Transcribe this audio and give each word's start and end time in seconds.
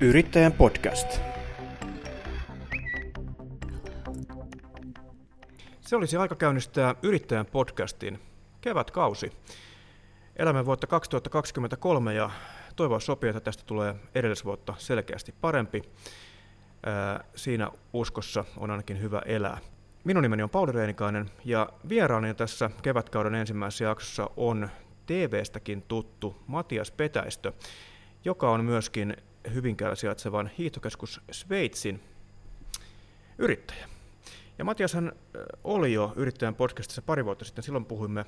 Yrittäjän 0.00 0.52
podcast. 0.52 1.20
Se 5.80 5.96
olisi 5.96 6.16
aika 6.16 6.34
käynnistää 6.34 6.94
Yrittäjän 7.02 7.46
podcastin 7.46 8.18
kevätkausi. 8.60 9.32
Elämme 10.36 10.66
vuotta 10.66 10.86
2023 10.86 12.14
ja 12.14 12.30
toivoa 12.76 13.00
sopii, 13.00 13.30
että 13.30 13.40
tästä 13.40 13.62
tulee 13.66 13.94
edellisvuotta 14.14 14.74
selkeästi 14.78 15.34
parempi. 15.40 15.82
Siinä 17.34 17.70
uskossa 17.92 18.44
on 18.56 18.70
ainakin 18.70 19.00
hyvä 19.00 19.22
elää. 19.24 19.58
Minun 20.04 20.22
nimeni 20.22 20.42
on 20.42 20.50
Pauli 20.50 20.72
Reinikainen 20.72 21.30
ja 21.44 21.68
vieraani 21.88 22.34
tässä 22.34 22.70
kevätkauden 22.82 23.34
ensimmäisessä 23.34 23.84
jaksossa 23.84 24.30
on 24.36 24.68
TV-stäkin 25.06 25.82
tuttu 25.82 26.42
Matias 26.46 26.90
Petäistö, 26.90 27.52
joka 28.24 28.50
on 28.50 28.64
myöskin 28.64 29.16
Hyvinkäällä 29.54 29.96
sijaitsevan 29.96 30.50
hiihtokeskus 30.58 31.20
Sveitsin 31.30 32.00
yrittäjä. 33.38 33.88
Ja 34.58 34.64
Matiashan 34.64 35.12
oli 35.64 35.92
jo 35.92 36.12
yrittäjän 36.16 36.54
podcastissa 36.54 37.02
pari 37.02 37.24
vuotta 37.24 37.44
sitten, 37.44 37.64
silloin 37.64 37.84
puhuimme 37.84 38.24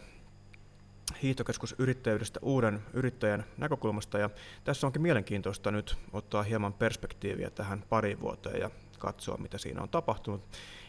hiihtokeskusyrittäjyydestä 1.23 2.41
uuden 2.43 2.83
yrittäjän 2.93 3.45
näkökulmasta, 3.57 4.19
ja 4.19 4.31
tässä 4.65 4.87
onkin 4.87 5.03
mielenkiintoista 5.03 5.71
nyt 5.71 5.97
ottaa 6.13 6.43
hieman 6.43 6.73
perspektiiviä 6.73 7.51
tähän 7.51 7.85
pari 7.89 8.21
vuoteen 8.21 8.61
ja 8.61 8.71
katsoa, 8.99 9.37
mitä 9.37 9.59
siinä 9.59 9.83
on 9.83 9.89
tapahtunut. 9.89 10.43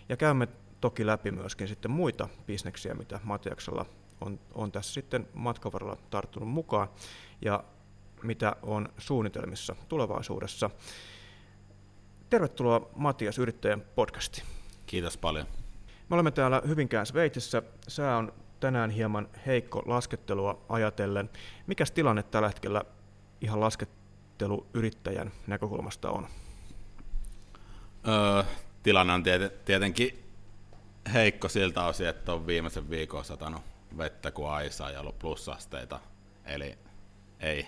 Ja 0.10 0.18
käymme 0.18 0.48
toki 0.82 1.05
läpi 1.05 1.32
myöskin 1.32 1.68
sitten 1.68 1.91
muita 1.91 2.30
bisneksiä, 2.48 2.94
mitä 2.94 3.20
Matiaksella 3.24 3.86
on, 4.22 4.40
on 4.54 4.72
tässä 4.72 4.94
sitten 4.94 5.27
matkan 5.34 5.74
varrella 5.74 5.98
tarttunut 6.10 6.50
mukaan 6.50 6.88
ja 7.41 7.64
mitä 8.23 8.55
on 8.62 8.90
suunnitelmissa 8.98 9.76
tulevaisuudessa. 9.88 10.70
Tervetuloa 12.30 12.90
Matias 12.96 13.38
Yrittäjän 13.38 13.82
podcastiin. 13.82 14.48
Kiitos 14.85 15.18
paljon. 15.18 15.46
Me 16.10 16.13
olemme 16.13 16.32
täällä 16.32 16.62
Hyvinkään 16.68 17.05
Sveitsissä. 17.05 17.62
Sää 17.88 18.18
on 18.18 18.34
tänään 18.60 18.90
hieman 18.90 19.30
heikko 19.46 19.84
laskettelua 19.85 20.66
ajatellen. 20.70 21.30
Mikäs 21.68 21.91
tilanne 21.91 22.24
tällä 22.24 22.48
hetkellä 22.48 22.84
ihan 23.41 23.60
lasketteluyrittäjän 23.60 25.32
näkökulmasta 25.48 26.12
on? 26.12 26.27
Öö, 28.08 28.43
tilanne 28.84 29.13
on 29.13 29.24
tietenkin 29.65 30.24
heikko 31.13 31.49
siltä 31.49 31.86
osin, 31.86 32.08
että 32.08 32.34
on 32.34 32.48
viimeisen 32.48 32.90
viikon 32.90 33.26
satanut 33.26 33.62
vettä 33.98 34.32
kuin 34.32 34.49
aisaa 34.49 34.91
ja 34.91 34.99
ollut 34.99 35.20
plussasteita. 35.20 35.99
Eli 36.46 36.77
ei 37.40 37.68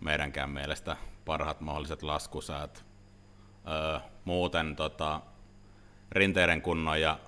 meidänkään 0.00 0.50
mielestä 0.50 0.96
parhaat 1.24 1.60
mahdolliset 1.60 2.02
laskusäät. 2.02 2.84
Öö, 3.68 4.00
muuten 4.24 4.76
tota, 4.76 5.20
rinteiden 6.10 6.62
kunnon 6.62 7.00
ja 7.00 7.18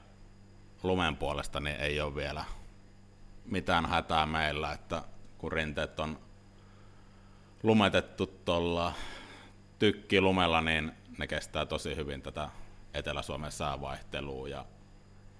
lumen 0.82 1.16
puolesta 1.16 1.60
niin 1.60 1.76
ei 1.76 2.00
ole 2.00 2.14
vielä 2.14 2.44
mitään 3.44 3.86
hätää 3.86 4.26
meillä, 4.26 4.72
että 4.72 5.02
kun 5.38 5.52
rinteet 5.52 6.00
on 6.00 6.18
lumetettu 7.62 8.26
tuolla 8.26 8.92
tykkilumella, 9.78 10.60
niin 10.60 10.92
ne 11.18 11.26
kestää 11.26 11.66
tosi 11.66 11.96
hyvin 11.96 12.22
tätä 12.22 12.48
Etelä-Suomen 12.94 13.52
säävaihtelua 13.52 14.48
ja 14.48 14.64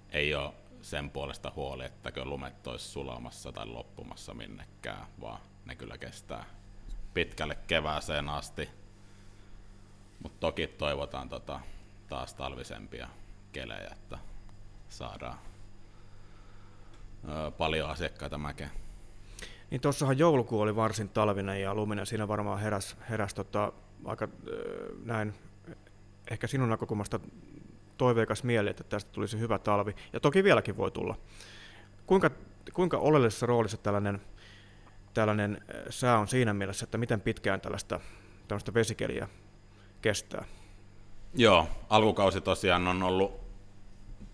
ei 0.09 0.35
ole 0.35 0.53
sen 0.81 1.09
puolesta 1.09 1.51
huoli, 1.55 1.85
että 1.85 2.11
lumet 2.23 2.67
olisi 2.67 2.85
sulamassa 2.85 3.51
tai 3.51 3.65
loppumassa 3.65 4.33
minnekään, 4.33 5.05
vaan 5.21 5.39
ne 5.65 5.75
kyllä 5.75 5.97
kestää 5.97 6.45
pitkälle 7.19 7.57
kevääseen 7.67 8.29
asti. 8.29 8.69
Mutta 10.23 10.39
toki 10.39 10.67
toivotaan 10.67 11.29
tota, 11.29 11.59
taas 12.09 12.33
talvisempia 12.33 13.07
kelejä, 13.51 13.89
että 13.91 14.17
saadaan 14.89 15.37
ö, 17.29 17.51
paljon 17.51 17.89
asiakkaita 17.89 18.37
mäkeen. 18.37 18.69
Niin 19.71 19.81
tuossahan 19.81 20.17
joulukuu 20.17 20.61
oli 20.61 20.75
varsin 20.75 21.09
talvinen 21.09 21.61
ja 21.61 21.75
luminen, 21.75 22.05
siinä 22.05 22.27
varmaan 22.27 22.59
heräs, 22.59 22.95
heräs 23.09 23.33
tota, 23.33 23.73
aika 24.05 24.27
näin, 25.05 25.33
ehkä 26.31 26.47
sinun 26.47 26.69
näkökulmasta 26.69 27.19
toiveikas 27.97 28.43
mieli, 28.43 28.69
että 28.69 28.83
tästä 28.83 29.11
tulisi 29.11 29.39
hyvä 29.39 29.59
talvi, 29.59 29.95
ja 30.13 30.19
toki 30.19 30.43
vieläkin 30.43 30.77
voi 30.77 30.91
tulla. 30.91 31.15
Kuinka, 32.05 32.31
kuinka 32.73 32.97
oleellisessa 32.97 33.45
roolissa 33.45 33.77
tällainen, 33.77 34.21
tällainen 35.19 35.61
sää 35.89 36.19
on 36.19 36.27
siinä 36.27 36.53
mielessä, 36.53 36.83
että 36.83 36.97
miten 36.97 37.21
pitkään 37.21 37.61
tällaista, 37.61 37.99
tällaista 38.47 38.73
vesikeliä 38.73 39.27
kestää? 40.01 40.45
Joo, 41.33 41.67
alkukausi 41.89 42.41
tosiaan 42.41 42.87
on 42.87 43.03
ollut 43.03 43.41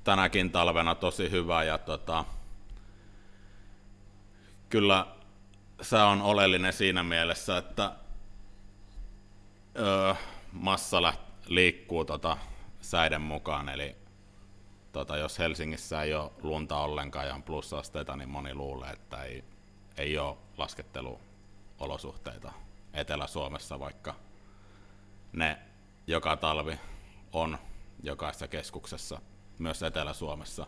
tänäkin 0.03 0.51
talvena 0.51 0.95
tosi 0.95 1.31
hyvä 1.31 1.63
ja 1.63 1.77
tota, 1.77 2.25
kyllä 4.69 5.07
se 5.81 5.97
on 5.97 6.21
oleellinen 6.21 6.73
siinä 6.73 7.03
mielessä, 7.03 7.57
että 7.57 7.91
öö, 9.79 10.13
massa 10.51 11.01
läht, 11.01 11.21
liikkuu 11.47 12.05
tota, 12.05 12.37
säiden 12.81 13.21
mukaan, 13.21 13.69
eli 13.69 13.95
tota, 14.91 15.17
jos 15.17 15.39
Helsingissä 15.39 16.01
ei 16.01 16.13
ole 16.13 16.31
lunta 16.41 16.77
ollenkaan 16.77 17.27
ja 17.27 17.35
on 17.35 17.43
plussasteita, 17.43 18.15
niin 18.15 18.29
moni 18.29 18.53
luulee, 18.53 18.91
että 18.91 19.23
ei, 19.23 19.43
ei 19.97 20.17
ole 20.17 20.44
lasketteluolosuhteita 20.57 22.51
Etelä-Suomessa, 22.93 23.79
vaikka 23.79 24.15
ne 25.33 25.59
joka 26.07 26.37
talvi 26.37 26.79
on 27.33 27.57
jokaisessa 28.03 28.47
keskuksessa, 28.47 29.21
myös 29.59 29.83
Etelä-Suomessa, 29.83 30.67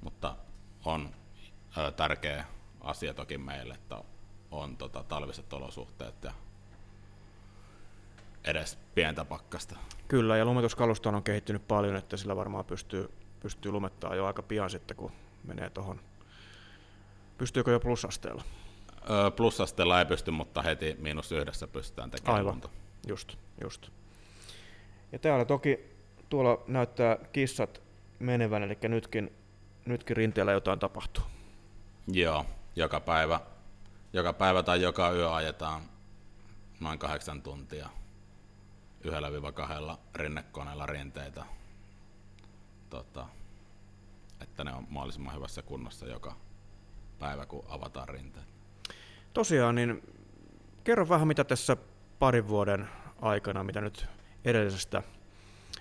mutta 0.00 0.36
on 0.84 1.14
ö, 1.78 1.90
tärkeä 1.90 2.44
asia 2.80 3.14
toki 3.14 3.38
meille, 3.38 3.74
että 3.74 4.04
on 4.50 4.76
tota, 4.76 5.02
talviset 5.02 5.52
olosuhteet 5.52 6.24
ja 6.24 6.32
edes 8.44 8.78
pientä 8.94 9.24
pakkasta. 9.24 9.76
Kyllä, 10.08 10.36
ja 10.36 10.44
lumituskalusto 10.44 11.08
on 11.08 11.22
kehittynyt 11.22 11.68
paljon, 11.68 11.96
että 11.96 12.16
sillä 12.16 12.36
varmaan 12.36 12.64
pystyy, 12.64 13.10
pystyy 13.40 13.72
lumettaa 13.72 14.14
jo 14.14 14.26
aika 14.26 14.42
pian 14.42 14.70
sitten, 14.70 14.96
kun 14.96 15.12
menee 15.44 15.70
tuohon. 15.70 16.00
Pystyykö 17.38 17.70
jo 17.70 17.80
plusasteella? 17.80 18.42
Plusasteella 19.36 19.98
ei 19.98 20.06
pysty, 20.06 20.30
mutta 20.30 20.62
heti 20.62 20.96
miinus 20.98 21.32
yhdessä 21.32 21.66
pystytään 21.66 22.10
tekemään 22.10 22.36
Aivan, 22.36 22.52
lunta. 22.52 22.68
just, 23.08 23.36
just. 23.62 23.88
Ja 25.12 25.18
täällä 25.18 25.44
toki 25.44 25.78
tuolla 26.28 26.64
näyttää 26.66 27.16
kissat 27.32 27.82
menevän, 28.18 28.62
eli 28.62 28.78
nytkin, 28.82 29.32
nytkin 29.86 30.16
rinteellä 30.16 30.52
jotain 30.52 30.78
tapahtuu. 30.78 31.24
Joo, 32.12 32.46
joka 32.76 33.00
päivä, 33.00 33.40
joka 34.12 34.32
päivä 34.32 34.62
tai 34.62 34.82
joka 34.82 35.10
yö 35.10 35.34
ajetaan 35.34 35.82
noin 36.80 36.98
kahdeksan 36.98 37.42
tuntia 37.42 37.88
yhdellä 39.04 39.32
viiva 39.32 39.52
kahdella 39.52 39.98
rinnekoneella 40.14 40.86
rinteitä, 40.86 41.44
tota, 42.90 43.26
että 44.40 44.64
ne 44.64 44.74
on 44.74 44.86
mahdollisimman 44.88 45.34
hyvässä 45.34 45.62
kunnossa 45.62 46.06
joka 46.06 46.36
päivä, 47.18 47.46
kun 47.46 47.64
avataan 47.68 48.08
rinteet. 48.08 48.57
Tosiaan, 49.38 49.74
niin 49.74 50.02
kerro 50.84 51.08
vähän, 51.08 51.28
mitä 51.28 51.44
tässä 51.44 51.76
parin 52.18 52.48
vuoden 52.48 52.88
aikana, 53.22 53.64
mitä 53.64 53.80
nyt 53.80 54.06
edellisestä 54.44 55.02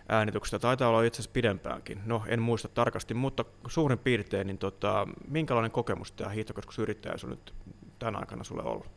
äänityksestä, 0.10 0.60
taitaa 0.60 0.90
olla 0.90 1.04
itse 1.04 1.16
asiassa 1.16 1.34
pidempäänkin, 1.34 2.02
no 2.06 2.24
en 2.28 2.42
muista 2.42 2.68
tarkasti, 2.68 3.14
mutta 3.14 3.46
suurin 3.68 4.00
piirtein, 4.00 4.48
niin 4.48 4.58
tota, 4.58 5.08
minkälainen 5.28 5.72
kokemus 5.72 6.12
tämä 6.12 6.30
hiihtokeskusyrittäjyys 6.30 7.24
on 7.24 7.30
nyt 7.30 7.54
tämän 8.00 8.16
aikana 8.16 8.44
sulle 8.44 8.64
ollut? 8.64 8.90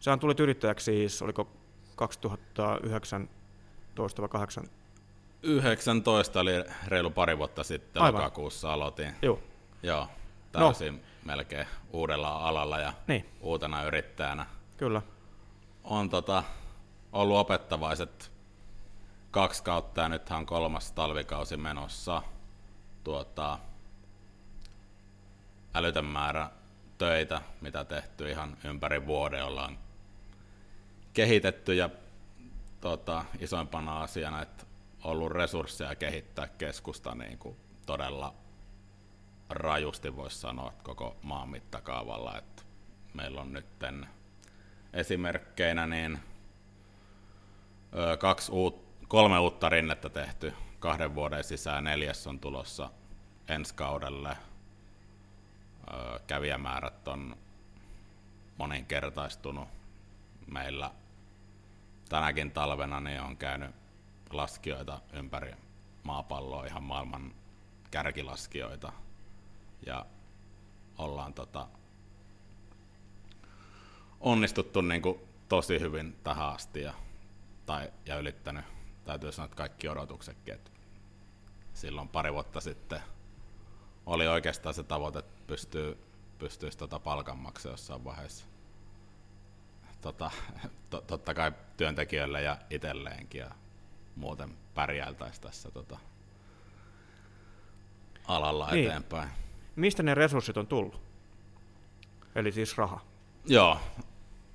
Sä 0.00 0.16
tulit 0.16 0.40
yrittäjäksi 0.40 0.84
siis, 0.84 1.22
oliko 1.22 1.48
2009 1.96 3.22
19 3.22 4.22
vai 4.22 4.28
8? 4.28 4.64
19 5.42 6.40
oli 6.40 6.52
reilu 6.86 7.10
pari 7.10 7.38
vuotta 7.38 7.64
sitten, 7.64 8.02
Aivan. 8.02 8.20
lokakuussa 8.20 8.72
aloitin. 8.72 9.12
Joo. 9.22 9.38
Joo, 9.82 10.08
täysin 10.52 10.96
no. 10.96 11.02
melkein 11.24 11.66
uudella 11.92 12.48
alalla 12.48 12.78
ja 12.78 12.92
niin. 13.06 13.28
uutena 13.40 13.82
yrittäjänä. 13.82 14.46
Kyllä. 14.76 15.02
On 15.84 16.10
tota, 16.10 16.44
ollut 17.12 17.36
opettavaiset 17.36 18.32
kaksi 19.30 19.62
kautta 19.62 20.00
ja 20.00 20.08
nythän 20.08 20.38
on 20.38 20.46
kolmas 20.46 20.92
talvikausi 20.92 21.56
menossa. 21.56 22.22
Tuota, 23.04 23.58
älytön 25.74 26.04
määrä 26.04 26.50
töitä, 26.98 27.42
mitä 27.60 27.84
tehty 27.84 28.30
ihan 28.30 28.56
ympäri 28.64 29.06
vuoden 29.06 29.44
ollaan 29.44 29.78
kehitetty 31.14 31.74
ja 31.74 31.90
tota, 32.80 33.24
isoimpana 33.38 34.02
asiana, 34.02 34.42
että 34.42 34.64
ollut 35.04 35.32
resursseja 35.32 35.94
kehittää 35.94 36.48
keskusta 36.48 37.14
niin 37.14 37.38
kuin 37.38 37.56
todella 37.86 38.34
rajusti 39.56 40.16
voisi 40.16 40.38
sanoa 40.38 40.72
koko 40.82 41.16
maan 41.22 41.48
mittakaavalla. 41.48 42.38
Että 42.38 42.62
meillä 43.14 43.40
on 43.40 43.52
nyt 43.52 43.66
esimerkkeinä 44.92 45.86
niin 45.86 46.18
kaksi 48.18 48.52
uut, 48.52 48.84
kolme 49.08 49.38
uutta 49.38 49.68
rinnettä 49.68 50.08
tehty 50.08 50.52
kahden 50.78 51.14
vuoden 51.14 51.44
sisään, 51.44 51.84
neljäs 51.84 52.26
on 52.26 52.40
tulossa 52.40 52.90
ensi 53.48 53.74
kaudelle. 53.74 54.36
Kävijämäärät 56.26 57.08
on 57.08 57.36
moninkertaistunut 58.58 59.68
meillä 60.46 60.90
tänäkin 62.08 62.50
talvena 62.50 63.00
niin 63.00 63.20
on 63.20 63.36
käynyt 63.36 63.74
laskijoita 64.30 65.00
ympäri 65.12 65.54
maapalloa, 66.02 66.66
ihan 66.66 66.82
maailman 66.82 67.34
kärkilaskijoita. 67.90 68.92
Ja 69.86 70.06
ollaan 70.98 71.34
tota, 71.34 71.68
onnistuttu 74.20 74.80
niin 74.80 75.02
kuin 75.02 75.20
tosi 75.48 75.80
hyvin 75.80 76.16
tähän 76.24 76.48
asti 76.48 76.82
ja, 76.82 76.94
tai, 77.66 77.92
ja 78.06 78.18
ylittänyt, 78.18 78.64
täytyy 79.04 79.32
sanoa, 79.32 79.44
että 79.44 79.56
kaikki 79.56 79.88
odotuksetkin. 79.88 80.54
Että 80.54 80.70
silloin 81.74 82.08
pari 82.08 82.32
vuotta 82.32 82.60
sitten 82.60 83.00
oli 84.06 84.28
oikeastaan 84.28 84.74
se 84.74 84.82
tavoite, 84.82 85.18
että 85.18 85.42
pystyy, 85.46 85.98
pystyisi 86.38 86.78
tota 86.78 86.98
palkan 86.98 87.38
maksaa 87.38 87.72
jossain 87.72 88.04
vaiheessa. 88.04 88.44
Tota, 90.00 90.30
to, 90.90 91.00
totta 91.00 91.34
kai 91.34 91.52
työntekijöille 91.76 92.42
ja 92.42 92.56
itselleenkin 92.70 93.38
ja 93.38 93.50
muuten 94.16 94.56
pärjäiltäisi 94.74 95.40
tässä 95.40 95.70
tota, 95.70 95.98
alalla 98.28 98.70
niin. 98.70 98.86
eteenpäin. 98.86 99.30
Mistä 99.76 100.02
ne 100.02 100.14
resurssit 100.14 100.56
on 100.56 100.66
tullut? 100.66 101.00
Eli 102.34 102.52
siis 102.52 102.78
raha. 102.78 103.00
Joo, 103.46 103.78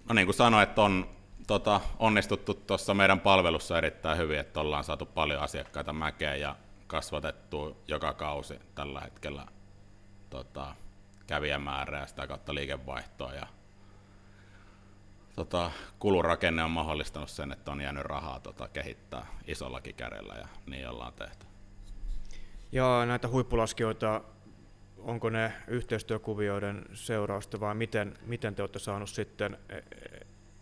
no 0.09 0.13
niin 0.13 0.27
kuin 0.27 0.35
sanoin, 0.35 0.63
että 0.63 0.81
on 0.81 1.09
tota, 1.47 1.81
onnistuttu 1.99 2.53
tuossa 2.53 2.93
meidän 2.93 3.19
palvelussa 3.19 3.77
erittäin 3.77 4.17
hyvin, 4.17 4.39
että 4.39 4.59
ollaan 4.59 4.83
saatu 4.83 5.05
paljon 5.05 5.41
asiakkaita 5.41 5.93
mäkeen 5.93 6.41
ja 6.41 6.55
kasvatettu 6.87 7.77
joka 7.87 8.13
kausi 8.13 8.59
tällä 8.75 9.01
hetkellä 9.01 9.45
tota, 10.29 10.75
kävijämäärää 11.27 12.01
ja 12.01 12.07
sitä 12.07 12.27
kautta 12.27 12.53
liikevaihtoa. 12.55 13.33
Ja, 13.33 13.47
tota, 15.35 15.71
kulurakenne 15.99 16.63
on 16.63 16.71
mahdollistanut 16.71 17.29
sen, 17.29 17.51
että 17.51 17.71
on 17.71 17.81
jäänyt 17.81 18.03
rahaa 18.03 18.39
tota, 18.39 18.67
kehittää 18.67 19.25
isollakin 19.47 19.95
kädellä 19.95 20.33
ja 20.33 20.47
niin 20.65 20.89
ollaan 20.89 21.13
tehty. 21.13 21.45
Ja 22.71 23.05
näitä 23.05 23.27
huippulaskijoita, 23.27 24.21
onko 24.99 25.29
ne 25.29 25.53
yhteistyökuvioiden 25.67 26.85
seurausta 26.93 27.59
vai 27.59 27.75
miten, 27.75 28.13
miten 28.25 28.55
te 28.55 28.61
olette 28.61 28.79
saaneet 28.79 29.09
sitten 29.09 29.57
e, 29.69 29.75
e, 29.75 29.83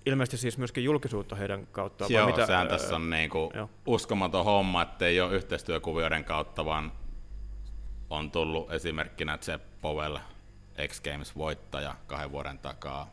ilmeisesti 0.06 0.38
siis 0.38 0.58
myöskin 0.58 0.84
julkisuutta 0.84 1.36
heidän 1.36 1.68
kautta. 1.68 2.06
Joo, 2.10 2.26
mitä, 2.26 2.46
sehän 2.46 2.68
tässä 2.68 2.96
on 2.96 3.10
niinku 3.10 3.52
uskomaton 3.86 4.46
homma, 4.46 4.82
että 4.82 5.06
ei 5.06 5.22
ole 5.22 5.36
yhteistyökuvioiden 5.36 6.24
kautta, 6.24 6.66
vaan 6.66 6.92
on 8.10 8.32
tullut 8.32 8.72
esimerkkinä 8.72 9.38
Jeff 9.48 9.64
Powell, 9.82 10.18
X 10.88 11.02
Games 11.02 11.38
voittaja 11.38 11.96
kahden 12.08 12.32
vuoden 12.32 12.60
takaa, 12.60 13.10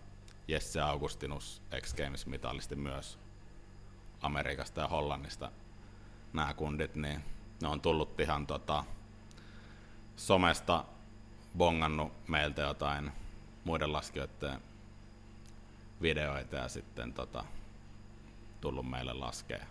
Jesse 0.49 0.81
Augustinus, 0.81 1.63
X 1.81 1.95
Games 1.95 2.27
mitalisti 2.27 2.77
myös 2.77 3.19
Amerikasta 4.21 4.81
ja 4.81 4.89
Hollannista 4.89 5.51
nämä 6.33 6.55
kundit, 6.55 6.95
niin 6.95 7.25
ne 7.63 7.69
on 7.69 7.81
tullut 7.81 8.21
ihan 8.21 8.47
tota, 8.47 8.85
somesta 10.17 10.85
bongannut 11.59 12.13
meiltä 12.29 12.63
jotain 12.63 13.13
muiden 13.65 13.93
laskijoiden 13.93 14.61
videoita 16.03 16.57
ja 16.57 16.69
sitten 16.69 17.13
tota, 17.13 17.45
tullut 18.61 18.91
meille 18.91 19.13
laskea. 19.13 19.65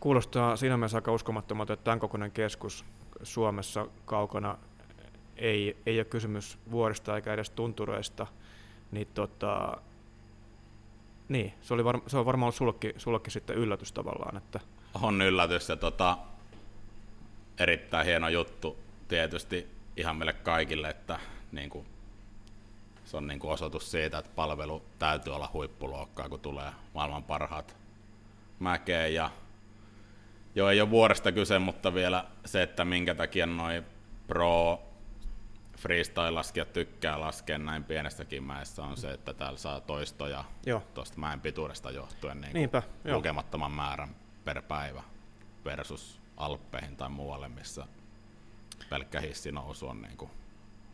Kuulostaa 0.00 0.56
siinä 0.56 0.76
mielessä 0.76 0.98
aika 0.98 1.12
uskomattomalta, 1.12 1.72
että 1.72 1.84
tämän 1.84 2.00
kokoinen 2.00 2.32
keskus 2.32 2.84
Suomessa 3.22 3.86
kaukana 4.04 4.58
ei, 5.36 5.76
ei 5.86 5.98
ole 5.98 6.04
kysymys 6.04 6.58
vuorista 6.70 7.16
eikä 7.16 7.32
edes 7.32 7.50
tuntureista, 7.50 8.26
niin, 8.92 9.08
tota, 9.14 9.76
niin 11.28 11.54
se, 11.62 11.74
oli 11.74 11.84
var, 11.84 12.00
se 12.06 12.18
on 12.18 12.26
varmaan 12.26 12.46
ollut 12.46 12.54
sullekin, 12.54 12.92
sullekin 12.96 13.32
sitten 13.32 13.56
yllätys 13.56 13.92
tavallaan. 13.92 14.36
Että... 14.36 14.60
On 15.02 15.22
yllätys 15.22 15.68
ja 15.68 15.76
tota, 15.76 16.18
erittäin 17.58 18.06
hieno 18.06 18.28
juttu 18.28 18.78
tietysti 19.08 19.68
ihan 19.96 20.16
meille 20.16 20.32
kaikille, 20.32 20.88
että 20.88 21.18
niin 21.52 21.70
kuin, 21.70 21.86
se 23.04 23.16
on 23.16 23.26
niin 23.26 23.38
kuin 23.38 23.50
osoitus 23.50 23.90
siitä, 23.90 24.18
että 24.18 24.30
palvelu 24.34 24.82
täytyy 24.98 25.34
olla 25.34 25.50
huippuluokkaa, 25.52 26.28
kun 26.28 26.40
tulee 26.40 26.72
maailman 26.94 27.24
parhaat 27.24 27.76
mäkeen. 28.58 29.14
Ja, 29.14 29.30
jo 30.54 30.68
ei 30.68 30.80
ole 30.80 30.90
vuoresta 30.90 31.32
kyse, 31.32 31.58
mutta 31.58 31.94
vielä 31.94 32.24
se, 32.44 32.62
että 32.62 32.84
minkä 32.84 33.14
takia 33.14 33.46
noin 33.46 33.84
pro 34.26 34.82
freestyle-laskijat 35.78 36.72
tykkää 36.72 37.20
laskea 37.20 37.58
näin 37.58 37.84
pienestäkin 37.84 38.42
mäessä 38.42 38.82
on 38.82 38.96
se, 38.96 39.10
että 39.12 39.34
täällä 39.34 39.58
saa 39.58 39.80
toistoja 39.80 40.44
tuosta 40.94 41.18
mäen 41.18 41.40
pituudesta 41.40 41.90
johtuen 41.90 42.40
niin 42.40 42.54
Niinpä, 42.54 42.82
lukemattoman 43.04 43.72
määrän 43.72 44.16
per 44.44 44.62
päivä 44.62 45.02
versus 45.64 46.20
Alppeihin 46.36 46.96
tai 46.96 47.08
muualle, 47.08 47.48
missä 47.48 47.86
pelkkä 48.90 49.20
hissinousu 49.20 49.86
on 49.86 50.02
niin 50.02 50.16
kuin 50.16 50.30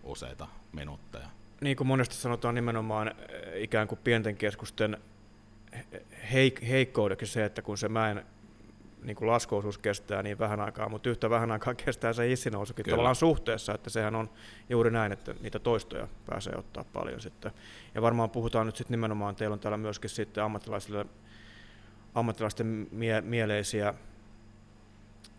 useita 0.02 0.48
minuutteja. 0.72 1.26
Niin 1.60 1.76
kuin 1.76 1.86
monesti 1.86 2.14
sanotaan 2.14 2.54
nimenomaan 2.54 3.08
eh, 3.08 3.62
ikään 3.62 3.88
kuin 3.88 3.98
pienten 4.04 4.36
keskusten 4.36 4.98
heik- 6.32 6.64
heikkoudeksi 6.68 7.26
se, 7.26 7.44
että 7.44 7.62
kun 7.62 7.78
se 7.78 7.88
mäen 7.88 8.24
niin 9.02 9.16
kuin 9.16 9.28
laskuosuus 9.28 9.78
kestää 9.78 10.22
niin 10.22 10.38
vähän 10.38 10.60
aikaa, 10.60 10.88
mutta 10.88 11.10
yhtä 11.10 11.30
vähän 11.30 11.50
aikaa 11.50 11.74
kestää 11.74 12.12
se 12.12 12.28
hissinousukin 12.28 12.84
Kyllä. 12.84 12.94
tavallaan 12.94 13.16
suhteessa, 13.16 13.74
että 13.74 13.90
sehän 13.90 14.14
on 14.14 14.30
juuri 14.68 14.90
näin, 14.90 15.12
että 15.12 15.34
niitä 15.40 15.58
toistoja 15.58 16.08
pääsee 16.26 16.56
ottaa 16.56 16.84
paljon 16.84 17.20
sitten. 17.20 17.52
Ja 17.94 18.02
varmaan 18.02 18.30
puhutaan 18.30 18.66
nyt 18.66 18.76
sitten 18.76 18.92
nimenomaan, 18.92 19.36
teillä 19.36 19.54
on 19.54 19.60
täällä 19.60 19.76
myöskin 19.76 20.10
sitten 20.10 20.44
ammattilaisille, 20.44 21.06
ammattilaisten 22.14 22.88
mie- 22.90 23.20
mieleisiä 23.20 23.94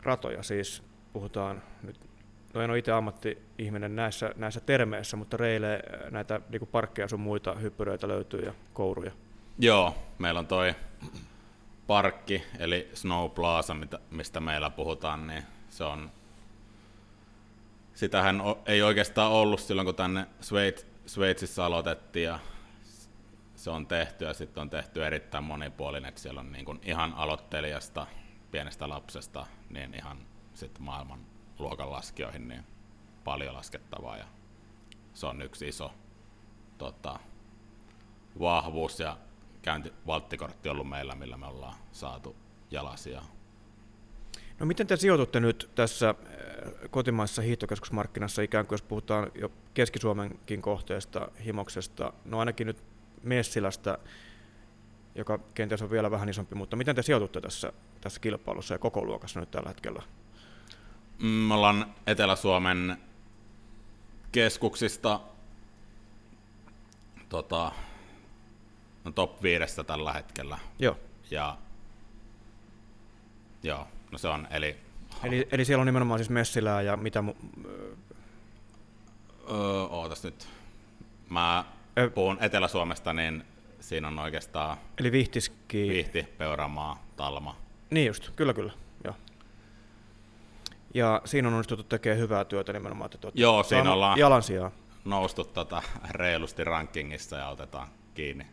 ratoja, 0.04 0.44
siis 0.44 0.84
puhutaan 1.14 1.64
nyt, 1.84 2.00
no 2.54 2.62
en 2.62 2.70
ole 2.70 2.78
itse 2.78 2.92
ammatti-ihminen 2.92 3.96
näissä, 3.96 4.32
näissä 4.36 4.60
termeissä, 4.60 5.18
mutta 5.18 5.38
reille 5.38 5.74
äh, 5.74 6.12
näitä 6.12 6.42
niin 6.50 6.68
parkkeja 6.68 7.08
sun 7.08 7.20
muita 7.20 7.56
hyppyröitä 7.56 8.08
löytyy 8.08 8.40
ja 8.40 8.54
kouruja. 8.74 9.12
Joo, 9.60 9.96
meillä 10.20 10.40
on 10.40 10.48
toi 10.48 10.76
parkki, 11.88 12.44
eli 12.60 12.90
Snow 12.94 13.30
Plaza, 13.30 13.76
mistä 14.12 14.40
meillä 14.40 14.70
puhutaan, 14.70 15.28
niin 15.28 15.44
se 15.70 15.84
on, 15.84 16.12
sitähän 17.94 18.42
ei 18.66 18.82
oikeastaan 18.82 19.32
ollut 19.32 19.60
silloin, 19.60 19.86
kun 19.86 19.96
tänne 19.96 20.28
Sveitsissä 21.06 21.66
aloitettiin 21.66 22.26
ja 22.26 22.40
se 23.56 23.70
on 23.70 23.88
tehty 23.88 24.26
ja 24.26 24.34
sitten 24.34 24.62
on 24.62 24.70
tehty 24.70 25.06
erittäin 25.06 25.44
monipuolinen, 25.44 26.10
että 26.10 26.22
siellä 26.22 26.40
on 26.40 26.52
niin 26.52 26.66
kuin 26.66 26.80
ihan 26.84 27.14
aloittelijasta 27.14 28.08
pienestä 28.52 28.90
lapsesta 28.90 29.46
niin 29.70 29.94
ihan 29.94 30.18
sitten 30.54 30.84
maailman 30.84 31.31
luokan 31.62 31.92
laskijoihin 31.92 32.48
niin 32.48 32.64
paljon 33.24 33.56
laskettavaa 33.56 34.18
ja 34.18 34.26
se 35.14 35.26
on 35.26 35.42
yksi 35.42 35.68
iso 35.68 35.92
tota, 36.78 37.20
vahvuus 38.40 39.00
ja 39.00 39.18
käynti, 39.62 39.94
valttikortti 40.08 40.70
ollut 40.70 40.90
meillä, 40.90 41.16
millä 41.16 41.38
me 41.38 41.46
ollaan 41.46 41.76
saatu 41.92 42.36
jalasia. 42.72 43.22
No 44.60 44.66
miten 44.66 44.88
te 44.88 44.96
sijoitutte 44.96 45.40
nyt 45.40 45.70
tässä 45.76 46.10
äh, 46.10 46.16
kotimaisessa 46.90 47.42
hiihtokeskusmarkkinassa, 47.42 48.42
ikään 48.42 48.66
kuin 48.66 48.74
jos 48.74 48.82
puhutaan 48.82 49.32
jo 49.36 49.52
Keski-Suomenkin 49.74 50.62
kohteesta, 50.62 51.32
Himoksesta, 51.46 52.14
no 52.26 52.40
ainakin 52.40 52.68
nyt 52.68 52.84
Messilästä, 53.24 53.98
joka 55.16 55.40
kenties 55.54 55.82
on 55.82 55.92
vielä 55.92 56.12
vähän 56.12 56.30
isompi, 56.30 56.56
mutta 56.56 56.76
miten 56.76 56.96
te 56.96 57.02
sijoitutte 57.02 57.42
tässä, 57.42 57.74
tässä 58.02 58.20
kilpailussa 58.20 58.74
ja 58.74 58.80
koko 58.80 59.06
luokassa 59.06 59.40
nyt 59.40 59.52
tällä 59.52 59.70
hetkellä? 59.70 60.04
Mm, 61.22 61.28
me 61.28 61.54
ollaan 61.54 61.86
Etelä-Suomen 62.08 62.98
keskuksista 64.32 65.20
tota, 67.30 67.72
no 69.04 69.12
top 69.12 69.44
5 69.44 69.84
tällä 69.84 70.14
hetkellä. 70.14 70.58
Joo. 70.80 70.98
Ja 71.32 71.58
joo, 73.64 73.88
no 74.12 74.18
se 74.18 74.28
on, 74.28 74.48
eli... 74.52 74.78
Eli, 75.24 75.48
eli 75.52 75.66
siellä 75.66 75.82
on 75.82 75.86
nimenomaan 75.86 76.20
siis 76.20 76.30
Messilää 76.30 76.82
ja 76.82 76.98
mitä... 76.98 77.22
Mu- 77.22 77.68
öö, 79.50 79.82
ootas 79.90 80.24
nyt. 80.24 80.48
Mä 81.30 81.66
puhun 82.14 82.38
Etelä-Suomesta, 82.42 83.14
niin 83.14 83.44
siinä 83.80 84.08
on 84.08 84.20
oikeastaan... 84.20 84.78
Eli 84.98 85.12
Vihtiski... 85.12 85.90
Vihti, 85.90 86.24
Peuramaa, 86.24 87.04
Talma. 87.16 87.56
Niin 87.90 88.08
just, 88.08 88.30
kyllä 88.36 88.54
kyllä. 88.54 88.74
Ja 90.94 91.22
siinä 91.26 91.48
on 91.48 91.54
onnistuttu 91.54 91.84
tekemään 91.84 92.20
hyvää 92.20 92.46
työtä 92.46 92.74
nimenomaan, 92.74 93.10
että 93.14 93.32
Joo, 93.34 93.64
siinä 93.64 93.94
ollaan 93.94 94.20
jalansijaa. 94.20 94.72
noustu 95.06 95.44
tota 95.44 95.82
reilusti 96.10 96.64
rankingissa 96.64 97.36
ja 97.38 97.48
otetaan 97.48 97.88
kiinni 98.14 98.48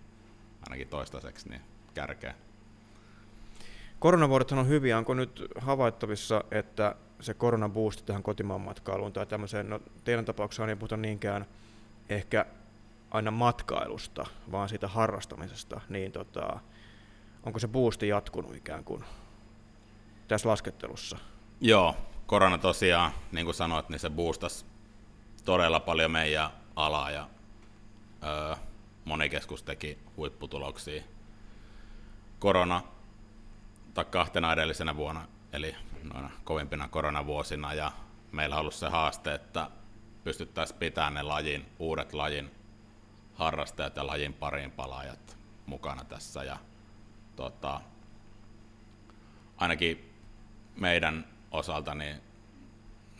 ainakin 0.66 0.88
toistaiseksi 0.88 1.49
niin 1.49 1.62
kärkeä. 1.95 2.35
Koronavuodethan 3.99 4.59
on 4.59 4.68
hyviä. 4.68 4.99
Onko 4.99 5.14
nyt 5.14 5.45
havaittavissa, 5.59 6.45
että 6.50 6.95
se 7.21 7.35
koronabuusti 7.35 8.02
tähän 8.02 8.23
kotimaan 8.23 8.61
matkailuun 8.61 9.12
tai 9.12 9.26
tämmöiseen, 9.26 9.71
no 9.71 9.80
teidän 10.04 10.25
tapauksessa 10.25 10.66
ei 10.66 10.76
puhuta 10.76 10.97
niinkään 10.97 11.47
ehkä 12.09 12.47
aina 13.11 13.30
matkailusta, 13.30 14.26
vaan 14.52 14.68
siitä 14.68 14.88
harrastamisesta, 14.88 15.80
niin 15.88 16.12
tota, 16.12 16.61
onko 17.47 17.59
se 17.59 17.68
boosti 17.68 18.09
jatkunut 18.09 18.54
ikään 18.54 18.85
kuin 18.85 19.04
tässä 20.28 20.49
laskettelussa? 20.49 21.18
Joo, 21.61 21.97
korona 22.28 22.58
tosiaan, 22.58 23.12
niin 23.32 23.44
kuin 23.44 23.54
sanoit, 23.54 23.88
niin 23.88 24.00
se 24.00 24.11
boostasi 24.11 24.64
todella 25.44 25.80
paljon 25.80 26.11
meidän 26.11 26.50
alaa 26.76 27.11
ja 27.11 27.28
öö, 28.25 28.56
moni 29.04 29.28
keskus 29.28 29.62
teki 29.62 29.99
huipputuloksia. 30.16 31.02
Korona 32.38 32.82
tai 33.94 34.04
kahtena 34.04 34.52
edellisenä 34.52 34.97
vuonna, 34.97 35.28
eli 35.52 35.75
noina 36.12 36.30
kovimpina 36.44 36.88
koronavuosina, 36.88 37.75
ja 37.75 37.92
meillä 38.32 38.54
on 38.54 38.61
ollut 38.61 38.75
se 38.75 38.88
haaste, 38.88 39.35
että 39.35 39.70
pystyttäisiin 40.25 40.78
pitämään 40.78 41.14
ne 41.14 41.23
lajin, 41.23 41.66
uudet 41.78 42.12
lajin 42.12 42.50
harrastajat 43.35 43.97
ja 43.97 44.06
lajin 44.06 44.32
pariin 44.32 44.70
palaajat 44.70 45.38
mukana 45.66 46.04
tässä. 46.04 46.44
Ja, 46.44 46.56
tota, 47.37 47.80
ainakin 49.56 50.14
meidän 50.76 51.38
osalta 51.50 51.95
niin 51.95 52.21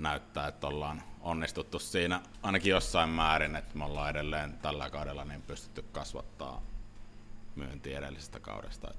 näyttää, 0.01 0.49
että 0.49 0.67
ollaan 0.67 1.03
onnistuttu 1.21 1.79
siinä 1.79 2.21
ainakin 2.43 2.71
jossain 2.71 3.09
määrin, 3.11 3.57
että 3.57 3.79
me 3.79 3.85
ollaan 3.85 4.11
edelleen 4.11 4.59
tällä 4.63 4.91
kaudella 4.91 5.25
niin 5.25 5.43
pystytty 5.43 5.85
kasvattaa 5.93 6.63
myynti 7.57 7.95
edellisestä 7.95 8.41
kaudesta. 8.41 8.95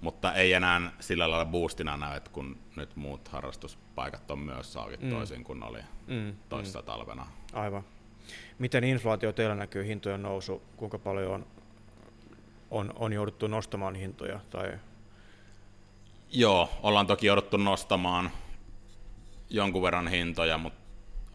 Mutta 0.00 0.34
ei 0.34 0.52
enää 0.52 0.92
sillä 1.00 1.30
lailla 1.30 1.44
boostina 1.44 1.96
näy, 1.96 2.20
kun 2.32 2.58
nyt 2.76 2.96
muut 2.96 3.28
harrastuspaikat 3.28 4.30
on 4.30 4.38
myös 4.38 4.76
auki 4.76 4.96
mm. 4.96 5.10
toisin 5.10 5.44
kuin 5.44 5.62
oli 5.62 5.80
mm. 6.06 6.36
toissa 6.48 6.78
mm. 6.78 6.84
talvena. 6.84 7.26
Aivan. 7.52 7.84
Miten 8.58 8.84
inflaatio 8.84 9.32
teillä 9.32 9.54
näkyy 9.54 9.86
hintojen 9.86 10.22
nousu? 10.22 10.62
Kuinka 10.76 10.98
paljon 10.98 11.32
on, 11.32 11.46
on, 12.70 12.92
on 12.96 13.12
jouduttu 13.12 13.46
nostamaan 13.46 13.94
hintoja? 13.94 14.40
Tai... 14.50 14.78
Joo, 16.30 16.70
ollaan 16.82 17.06
toki 17.06 17.26
jouduttu 17.26 17.56
nostamaan 17.56 18.30
jonkun 19.50 19.82
verran 19.82 20.08
hintoja, 20.08 20.58
mutta 20.58 20.80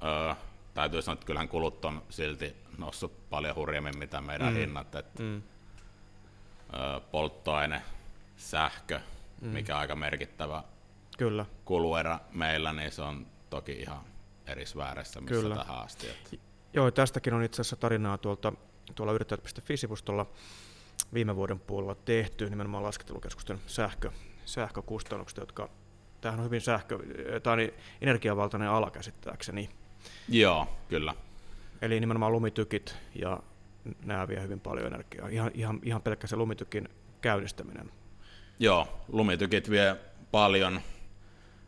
öö, 0.03 0.35
täytyy 0.73 1.01
sanoa, 1.01 1.13
että 1.13 1.25
kyllähän 1.25 1.49
kulut 1.49 1.85
on 1.85 2.03
silti 2.09 2.55
noussut 2.77 3.29
paljon 3.29 3.55
hurjemmin 3.55 3.97
mitä 3.97 4.21
meidän 4.21 4.53
mm. 4.53 4.59
hinnat. 4.59 4.95
Että, 4.95 5.23
mm. 5.23 5.41
öö, 6.73 6.99
polttoaine, 7.11 7.81
sähkö, 8.37 8.99
mm. 9.41 9.47
mikä 9.47 9.75
on 9.75 9.81
aika 9.81 9.95
merkittävä 9.95 10.63
Kyllä. 11.17 11.45
kuluerä 11.65 12.19
meillä, 12.31 12.73
niin 12.73 12.91
se 12.91 13.01
on 13.01 13.27
toki 13.49 13.71
ihan 13.71 14.01
eri 14.47 14.65
sfäärissä, 14.65 15.21
missä 15.21 15.41
Kyllä. 15.41 15.55
tähän 15.55 15.77
asti. 15.77 16.09
Että. 16.09 16.37
Joo, 16.73 16.91
tästäkin 16.91 17.33
on 17.33 17.43
itse 17.43 17.61
asiassa 17.61 17.75
tarinaa 17.75 18.17
tuolta, 18.17 18.53
tuolla 18.95 19.13
yrittäjät.fi-sivustolla 19.13 20.25
viime 21.13 21.35
vuoden 21.35 21.59
puolella 21.59 21.95
tehty 21.95 22.49
nimenomaan 22.49 22.83
laskettelukeskusten 22.83 23.59
sähkö, 23.67 24.11
sähkökustannukset, 24.45 25.37
jotka 25.37 25.69
tämähän 26.21 26.39
on 26.39 26.45
hyvin 26.45 26.61
sähkö, 26.61 26.99
tämä 27.43 27.53
on 27.53 27.59
energiavaltainen 28.01 28.69
ala 28.69 28.91
käsittääkseni. 28.91 29.69
Joo, 30.29 30.67
kyllä. 30.89 31.15
Eli 31.81 31.99
nimenomaan 31.99 32.31
lumitykit 32.31 32.95
ja 33.15 33.39
nämä 34.05 34.27
vie 34.27 34.41
hyvin 34.41 34.59
paljon 34.59 34.87
energiaa. 34.87 35.27
Ihan, 35.27 35.51
ihan, 35.53 35.79
ihan 35.83 36.01
pelkkä 36.01 36.27
se 36.27 36.35
lumitykin 36.35 36.89
käynnistäminen. 37.21 37.91
Joo, 38.59 38.87
lumitykit 39.07 39.69
vie 39.69 39.95
paljon 40.31 40.81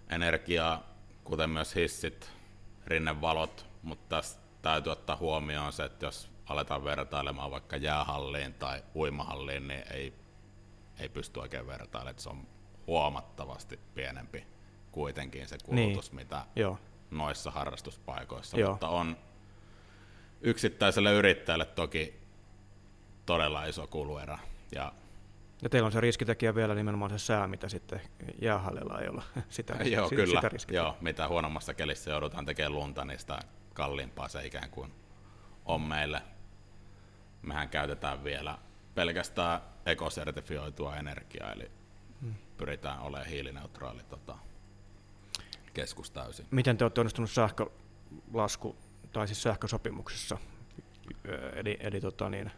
energiaa, 0.09 0.83
kuten 1.23 1.49
myös 1.49 1.75
hissit, 1.75 2.31
rinnevalot, 2.87 3.65
mutta 3.83 4.15
tässä 4.15 4.39
täytyy 4.61 4.91
ottaa 4.91 5.15
huomioon 5.15 5.73
se, 5.73 5.83
että 5.83 6.05
jos 6.05 6.29
aletaan 6.45 6.83
vertailemaan 6.83 7.51
vaikka 7.51 7.77
jäähalliin 7.77 8.53
tai 8.53 8.83
uimahalliin, 8.95 9.67
niin 9.67 9.83
ei, 9.91 10.13
ei 10.99 11.09
pysty 11.09 11.39
oikein 11.39 11.67
vertailemaan, 11.67 12.11
että 12.11 12.23
se 12.23 12.29
on 12.29 12.47
huomattavasti 12.87 13.79
pienempi 13.95 14.45
kuitenkin 14.91 15.47
se 15.47 15.57
kulutus, 15.65 16.11
niin. 16.11 16.15
mitä 16.15 16.45
Joo. 16.55 16.79
noissa 17.11 17.51
harrastuspaikoissa, 17.51 18.59
Joo. 18.59 18.71
mutta 18.71 18.89
on 18.89 19.17
yksittäiselle 20.41 21.13
yrittäjälle 21.13 21.65
toki 21.65 22.19
todella 23.25 23.65
iso 23.65 23.87
kuluerä. 23.87 24.39
Ja, 24.75 24.91
ja 25.61 25.69
teillä 25.69 25.85
on 25.85 25.91
se 25.91 26.01
riskitekijä 26.01 26.55
vielä 26.55 26.75
nimenomaan 26.75 27.11
se 27.11 27.19
sää, 27.19 27.47
mitä 27.47 27.69
sitten 27.69 28.01
jäähallilla 28.41 28.99
ei 28.99 29.09
ole 29.09 29.23
sitä, 29.49 29.73
Joo, 29.83 30.09
sitä, 30.09 30.21
kyllä. 30.21 30.41
Sitä 30.57 30.73
Joo, 30.73 30.97
mitä 31.01 31.27
huonommassa 31.27 31.73
kelissä 31.73 32.11
joudutaan 32.11 32.45
tekemään 32.45 32.73
lunta, 32.73 33.05
niin 33.05 33.19
sitä 33.19 33.39
kalliimpaa 33.73 34.27
se 34.27 34.45
ikään 34.45 34.69
kuin 34.69 34.93
on 35.65 35.81
meille. 35.81 36.21
Mehän 37.41 37.69
käytetään 37.69 38.23
vielä 38.23 38.57
pelkästään 38.95 39.61
ekosertifioitua 39.85 40.95
energiaa, 40.95 41.51
eli. 41.51 41.71
Pyritään 42.57 42.99
olemaan 42.99 43.27
hiilineutraali 43.27 44.03
tota, 44.03 44.37
keskus 45.73 46.11
täysin. 46.11 46.45
Miten 46.51 46.77
te 46.77 46.83
olette 46.83 47.01
onnistunut 47.01 47.31
sähkölasku, 47.31 48.75
tai 49.13 49.27
siis 49.27 49.43
sähkösopimuksessa? 49.43 50.37
Eli, 51.53 51.77
eli 51.79 52.01
tota 52.01 52.29
niin, 52.29 52.51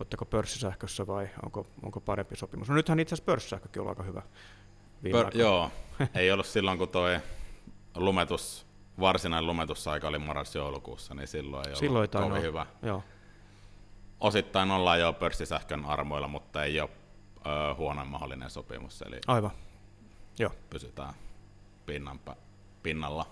oletteko 0.00 0.24
pörssisähkössä 0.24 1.06
vai 1.06 1.28
onko, 1.44 1.66
onko 1.82 2.00
parempi 2.00 2.36
sopimus? 2.36 2.68
No 2.68 2.74
nythän 2.74 3.00
itse 3.00 3.14
asiassa 3.14 3.26
pörssisähkökin 3.26 3.82
on 3.82 3.88
aika 3.88 4.02
hyvä. 4.02 4.22
Pör, 5.12 5.30
joo, 5.34 5.70
ei 6.14 6.32
ollut 6.32 6.46
silloin 6.46 6.78
kun 6.78 6.88
tuo 6.88 7.08
lumetus 7.94 8.66
varsinainen 9.00 9.46
lumetusaika 9.46 10.08
oli 10.08 10.18
marras-joulukuussa, 10.18 11.14
niin 11.14 11.28
silloin 11.28 11.68
ei 11.68 11.76
silloin 11.76 12.08
ollut 12.14 12.30
kovin 12.30 12.42
hyvä. 12.42 12.66
Joo. 12.82 13.02
Osittain 14.20 14.70
ollaan 14.70 15.00
jo 15.00 15.12
pörssisähkön 15.12 15.84
armoilla, 15.84 16.28
mutta 16.28 16.64
ei 16.64 16.80
ole 16.80 16.90
ö, 17.48 17.74
huonoin 17.74 18.08
mahdollinen 18.08 18.50
sopimus. 18.50 19.02
Eli 19.02 19.20
Aivan. 19.26 19.50
Joo. 20.38 20.50
pysytään 20.70 21.14
pinnanpä, 21.86 22.36
pinnalla. 22.82 23.26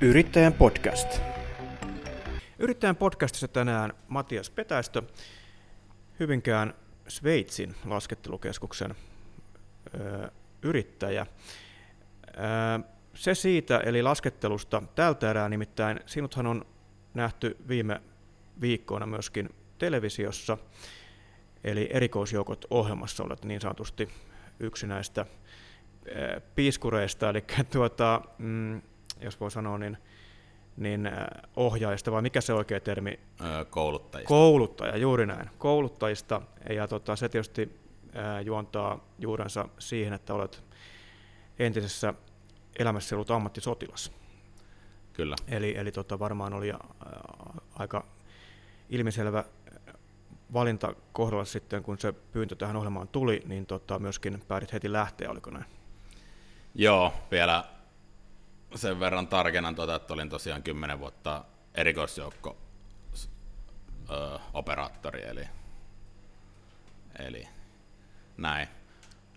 Yrittäjän 0.00 0.52
podcast. 0.52 1.20
Yrittäjän 2.58 2.96
podcastissa 2.96 3.48
tänään 3.48 3.92
Matias 4.08 4.50
Petäistö, 4.50 5.02
Hyvinkään 6.20 6.74
Sveitsin 7.08 7.74
laskettelukeskuksen 7.84 8.94
ö, 10.00 10.30
yrittäjä. 10.62 11.26
Se 13.14 13.34
siitä, 13.34 13.78
eli 13.78 14.02
laskettelusta 14.02 14.82
tältä 14.94 15.30
erää, 15.30 15.48
nimittäin 15.48 16.00
sinuthan 16.06 16.46
on 16.46 16.64
nähty 17.14 17.56
viime 17.68 18.00
viikkoina 18.60 19.06
myöskin 19.06 19.48
televisiossa, 19.78 20.58
eli 21.64 21.88
erikoisjoukot 21.92 22.64
ohjelmassa 22.70 23.24
olet 23.24 23.44
niin 23.44 23.60
sanotusti 23.60 24.08
yksi 24.60 24.86
näistä 24.86 25.26
piiskureista, 26.54 27.30
eli 27.30 27.44
tuota, 27.72 28.20
mm, 28.38 28.82
jos 29.20 29.40
voi 29.40 29.50
sanoa, 29.50 29.78
niin, 29.78 29.98
niin 30.76 31.10
ohjaajista, 31.56 32.12
vai 32.12 32.22
mikä 32.22 32.40
se 32.40 32.52
oikea 32.52 32.80
termi? 32.80 33.20
Kouluttajista. 33.70 34.28
Kouluttaja, 34.28 34.96
juuri 34.96 35.26
näin. 35.26 35.50
Kouluttajista, 35.58 36.42
ja 36.70 36.88
tota, 36.88 37.16
se 37.16 37.28
tietysti 37.28 37.80
juontaa 38.44 39.04
juurensa 39.18 39.68
siihen, 39.78 40.12
että 40.12 40.34
olet 40.34 40.64
entisessä 41.58 42.14
elämässä 42.78 43.16
ollut 43.16 43.30
ammattisotilas. 43.30 44.12
Kyllä. 45.12 45.36
Eli, 45.48 45.74
eli 45.76 45.92
tota, 45.92 46.18
varmaan 46.18 46.52
oli 46.54 46.72
aika 47.74 48.06
ilmiselvä 48.88 49.44
valinta 50.52 50.94
kohdalla 51.12 51.44
sitten, 51.44 51.82
kun 51.82 51.98
se 51.98 52.12
pyyntö 52.12 52.56
tähän 52.56 52.76
ohjelmaan 52.76 53.08
tuli, 53.08 53.42
niin 53.46 53.66
tota, 53.66 53.98
myöskin 53.98 54.42
päädit 54.48 54.72
heti 54.72 54.92
lähteä, 54.92 55.30
oliko 55.30 55.50
näin? 55.50 55.64
Joo, 56.74 57.12
vielä 57.30 57.64
sen 58.74 59.00
verran 59.00 59.26
tarkennan, 59.26 59.74
tuota, 59.74 59.94
että 59.94 60.14
olin 60.14 60.28
tosiaan 60.28 60.62
10 60.62 60.98
vuotta 60.98 61.44
erikoisjoukko 61.74 62.56
ö, 64.10 64.38
operaattori, 64.52 65.22
eli, 65.24 65.48
eli 67.18 67.48
näin. 68.36 68.68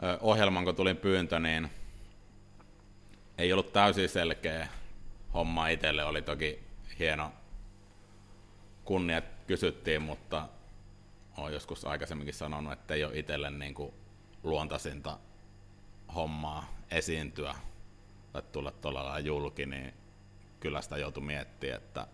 Ö, 0.04 0.18
ohjelman 0.22 0.66
kun 0.66 0.76
tulin 0.76 0.98
pyyntö, 0.98 1.40
niin 1.40 1.70
ei 3.38 3.54
ollut 3.54 3.74
täysin 3.74 4.10
selkeä 4.10 4.68
homma 5.34 5.68
itselle, 5.68 6.04
oli 6.04 6.22
toki 6.22 6.60
hieno 7.00 7.32
kunnia, 8.86 9.22
kysyttiin, 9.48 10.02
mutta 10.02 10.48
olen 11.38 11.54
joskus 11.54 11.86
aikaisemminkin 11.86 12.34
sanonut, 12.34 12.74
että 12.74 12.94
ei 12.94 13.04
ole 13.04 13.20
itselle 13.20 13.50
niin 13.50 13.74
kuin 13.74 13.94
luontaisinta 14.44 15.20
hommaa 16.16 16.66
esiintyä 16.92 17.56
tai 18.34 18.42
tulla 18.42 18.72
tuolla 18.72 19.04
lailla 19.04 19.20
julki, 19.20 19.66
niin 19.66 19.94
kyllä 20.60 20.82
sitä 20.82 20.98
joutui 20.98 21.24
miettimään, 21.24 21.78
että 21.78 22.08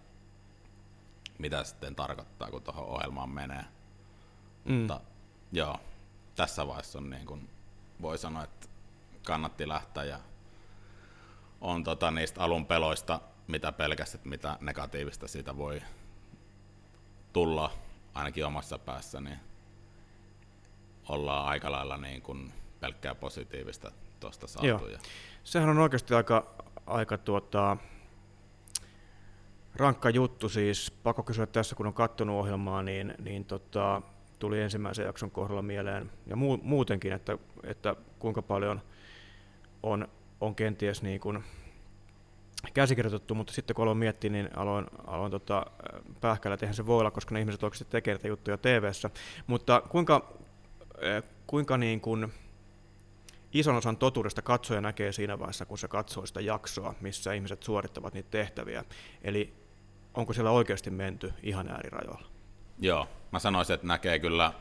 mitä 1.37 1.63
sitten 1.63 1.95
tarkoittaa, 1.95 2.51
kun 2.51 2.63
tuohon 2.63 2.85
ohjelmaan 2.85 3.29
menee. 3.29 3.65
Mm. 4.65 4.73
Mutta 4.73 5.01
joo, 5.51 5.77
tässä 6.35 6.67
vaiheessa 6.67 6.99
on 6.99 7.09
niin 7.09 7.25
kuin, 7.25 7.49
voi 8.01 8.17
sanoa, 8.17 8.43
että 8.43 8.67
kannatti 9.25 9.67
lähteä 9.67 10.03
ja 10.03 10.19
on 11.61 11.83
tota, 11.83 12.11
niistä 12.11 12.41
alun 12.41 12.65
peloista, 12.65 13.19
mitä 13.47 13.71
pelkästään, 13.71 14.21
mitä 14.29 14.57
negatiivista 14.61 15.27
siitä 15.27 15.57
voi 15.57 15.81
tulla 17.33 17.71
ainakin 18.13 18.45
omassa 18.45 18.79
päässä, 18.79 19.21
niin 19.21 19.37
ollaan 21.09 21.45
aika 21.45 21.71
lailla 21.71 21.97
niin 21.97 22.21
kuin 22.21 22.53
pelkkää 22.79 23.15
positiivista 23.15 23.91
tuosta 24.19 24.47
saatu. 24.47 24.67
Joo. 24.67 24.99
Sehän 25.43 25.69
on 25.69 25.77
oikeasti 25.77 26.13
aika, 26.13 26.55
aika 26.85 27.17
tuota, 27.17 27.77
rankka 29.75 30.09
juttu 30.09 30.49
siis. 30.49 30.91
Pakko 31.03 31.23
kysyä 31.23 31.45
tässä, 31.45 31.75
kun 31.75 31.87
on 31.87 31.93
katsonut 31.93 32.39
ohjelmaa, 32.39 32.83
niin, 32.83 33.13
niin 33.19 33.45
tota, 33.45 34.01
tuli 34.39 34.61
ensimmäisen 34.61 35.05
jakson 35.05 35.31
kohdalla 35.31 35.61
mieleen, 35.61 36.11
ja 36.27 36.35
mu- 36.35 36.63
muutenkin, 36.63 37.13
että, 37.13 37.37
että 37.63 37.95
kuinka 38.19 38.41
paljon 38.41 38.81
on, 39.83 40.07
on 40.41 40.55
kenties 40.55 41.01
niin 41.01 41.19
kuin 41.19 41.43
käsikirjoitettu, 42.73 43.35
mutta 43.35 43.53
sitten 43.53 43.75
kun 43.75 43.83
aloin 43.83 43.97
miettiä, 43.97 44.29
niin 44.29 44.49
aloin, 44.57 44.85
aloin 45.07 45.31
tota, 45.31 45.65
pähkällä, 46.21 46.53
että 46.53 46.65
eihän 46.65 46.75
se 46.75 46.85
voi 46.85 46.99
olla, 46.99 47.11
koska 47.11 47.33
ne 47.33 47.39
ihmiset 47.39 47.63
oikeasti 47.63 47.85
tekevät 47.85 48.17
näitä 48.17 48.27
juttuja 48.27 48.57
tv 48.57 48.91
Mutta 49.47 49.81
kuinka, 49.89 50.33
eh, 50.97 51.23
kuinka 51.47 51.77
niin 51.77 52.01
kuin 52.01 52.33
ison 53.53 53.75
osan 53.75 53.97
totuudesta 53.97 54.41
katsoja 54.41 54.81
näkee 54.81 55.11
siinä 55.11 55.39
vaiheessa, 55.39 55.65
kun 55.65 55.77
se 55.77 55.87
katsoo 55.87 56.25
sitä 56.25 56.41
jaksoa, 56.41 56.93
missä 57.01 57.33
ihmiset 57.33 57.63
suorittavat 57.63 58.13
niitä 58.13 58.31
tehtäviä. 58.31 58.85
Eli 59.21 59.53
onko 60.13 60.33
siellä 60.33 60.51
oikeasti 60.51 60.89
menty 60.89 61.33
ihan 61.43 61.67
äärirajoilla? 61.67 62.27
Joo, 62.79 63.07
mä 63.31 63.39
sanoisin, 63.39 63.73
että 63.73 63.87
näkee 63.87 64.19
kyllä 64.19 64.53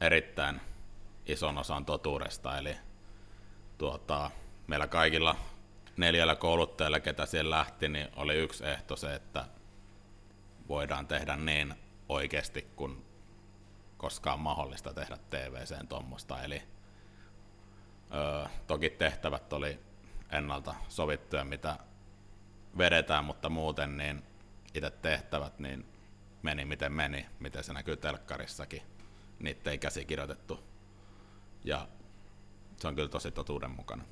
erittäin 0.00 0.60
ison 1.26 1.58
osan 1.58 1.84
totuudesta, 1.84 2.58
eli 2.58 2.76
tuota, 3.78 4.30
meillä 4.66 4.86
kaikilla 4.86 5.36
neljällä 5.96 6.36
kouluttajalla, 6.36 7.00
ketä 7.00 7.26
siellä 7.26 7.56
lähti, 7.56 7.88
niin 7.88 8.08
oli 8.16 8.34
yksi 8.34 8.66
ehto 8.66 8.96
se, 8.96 9.14
että 9.14 9.44
voidaan 10.68 11.06
tehdä 11.06 11.36
niin 11.36 11.74
oikeasti, 12.08 12.62
kun 12.76 13.04
koskaan 13.96 14.40
mahdollista 14.40 14.94
tehdä 14.94 15.18
TVCen 15.30 15.88
tuommoista. 15.88 16.42
Eli 16.42 16.62
ö, 18.14 18.48
toki 18.66 18.90
tehtävät 18.90 19.52
oli 19.52 19.78
ennalta 20.30 20.74
sovittuja, 20.88 21.44
mitä 21.44 21.78
vedetään, 22.78 23.24
mutta 23.24 23.48
muuten 23.48 23.96
niin 23.96 24.22
itse 24.74 24.90
tehtävät 24.90 25.58
niin 25.58 25.86
meni 26.42 26.64
miten 26.64 26.92
meni, 26.92 27.26
miten 27.38 27.64
se 27.64 27.72
näkyy 27.72 27.96
telkkarissakin. 27.96 28.82
Niitä 29.38 29.70
ei 29.70 29.78
käsikirjoitettu. 29.78 30.60
Ja 31.64 31.88
se 32.76 32.88
on 32.88 32.94
kyllä 32.94 33.08
tosi 33.08 33.30
totuudenmukainen. 33.30 34.06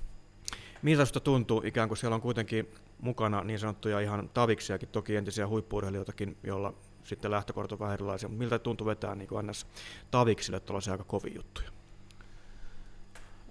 Miltä 0.82 1.04
sinusta 1.04 1.20
tuntuu, 1.20 1.62
ikään 1.64 1.88
kuin 1.88 1.98
siellä 1.98 2.14
on 2.14 2.20
kuitenkin 2.20 2.74
mukana 3.00 3.44
niin 3.44 3.58
sanottuja 3.58 4.00
ihan 4.00 4.30
taviksiakin, 4.34 4.88
toki 4.88 5.16
entisiä 5.16 5.48
huippuurheilijoitakin, 5.48 6.36
joilla 6.42 6.74
sitten 7.04 7.30
lähtökohdat 7.30 7.72
on 7.72 7.78
vähän 7.78 7.94
erilaisia, 7.94 8.28
mutta 8.28 8.38
miltä 8.38 8.58
tuntuu 8.58 8.86
vetää 8.86 9.14
niin 9.14 9.28
kuin 9.28 9.46
ns. 9.46 9.66
taviksille 10.10 10.60
tällaisia 10.60 10.92
aika 10.92 11.04
kovia 11.04 11.34
juttuja? 11.34 11.70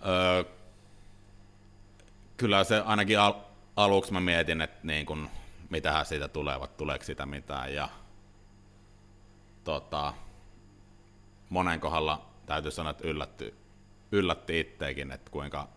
Öö, 0.05 0.43
kyllä 2.38 2.63
se 2.63 2.79
ainakin 2.79 3.19
al- 3.19 3.41
aluksi 3.75 4.13
mä 4.13 4.19
mietin, 4.19 4.61
että 4.61 4.79
niin 4.83 5.05
kun, 5.05 5.29
mitähän 5.69 6.05
siitä 6.05 6.27
tulevat, 6.27 6.77
tuleeko 6.77 7.03
sitä 7.03 7.25
mitään. 7.25 7.73
Ja, 7.73 7.89
tota, 9.63 10.13
monen 11.50 11.79
kohdalla 11.79 12.25
täytyy 12.45 12.71
sanoa, 12.71 12.91
että 12.91 13.07
yllätty, 13.07 13.53
yllätti 14.11 14.60
itteekin, 14.60 15.12
että 15.12 15.32
kuinka 15.32 15.67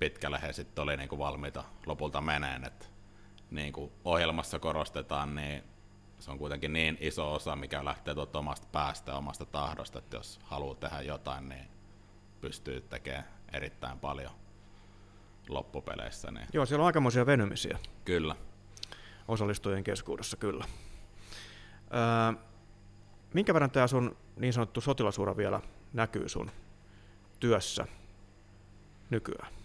pitkälle 0.00 0.38
he 0.42 0.52
sitten 0.52 0.82
oli 0.82 0.96
niinku 0.96 1.18
valmiita 1.18 1.64
lopulta 1.86 2.20
meneen. 2.20 2.64
Et 2.64 2.90
niin 3.50 3.72
kuin 3.72 3.92
ohjelmassa 4.04 4.58
korostetaan, 4.58 5.34
niin 5.34 5.62
se 6.18 6.30
on 6.30 6.38
kuitenkin 6.38 6.72
niin 6.72 6.98
iso 7.00 7.34
osa, 7.34 7.56
mikä 7.56 7.84
lähtee 7.84 8.14
tuolta 8.14 8.38
omasta 8.38 8.66
päästä 8.72 9.14
omasta 9.14 9.44
tahdosta, 9.44 9.98
että 9.98 10.16
jos 10.16 10.40
haluaa 10.42 10.74
tehdä 10.74 11.00
jotain, 11.02 11.48
niin 11.48 11.68
pystyy 12.40 12.80
tekemään 12.80 13.24
erittäin 13.52 13.98
paljon 13.98 14.30
loppupeleissä. 15.48 16.30
Niin. 16.30 16.46
Joo, 16.52 16.66
siellä 16.66 16.82
on 16.82 16.86
aikamoisia 16.86 17.26
venymisiä. 17.26 17.78
Kyllä. 18.04 18.36
Osallistujien 19.28 19.84
keskuudessa, 19.84 20.36
kyllä. 20.36 20.64
Öö, 21.94 22.42
minkä 23.34 23.54
verran 23.54 23.70
tämä 23.70 23.86
sun 23.86 24.16
niin 24.36 24.52
sanottu 24.52 24.80
sotilasuura 24.80 25.36
vielä 25.36 25.60
näkyy 25.92 26.28
sun 26.28 26.50
työssä 27.40 27.86
nykyään? 29.10 29.59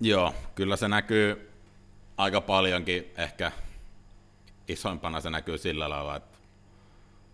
Joo, 0.00 0.34
kyllä 0.54 0.76
se 0.76 0.88
näkyy 0.88 1.52
aika 2.16 2.40
paljonkin. 2.40 3.12
Ehkä 3.16 3.52
isoimpana 4.68 5.20
se 5.20 5.30
näkyy 5.30 5.58
sillä 5.58 5.88
lailla, 5.88 6.16
että 6.16 6.38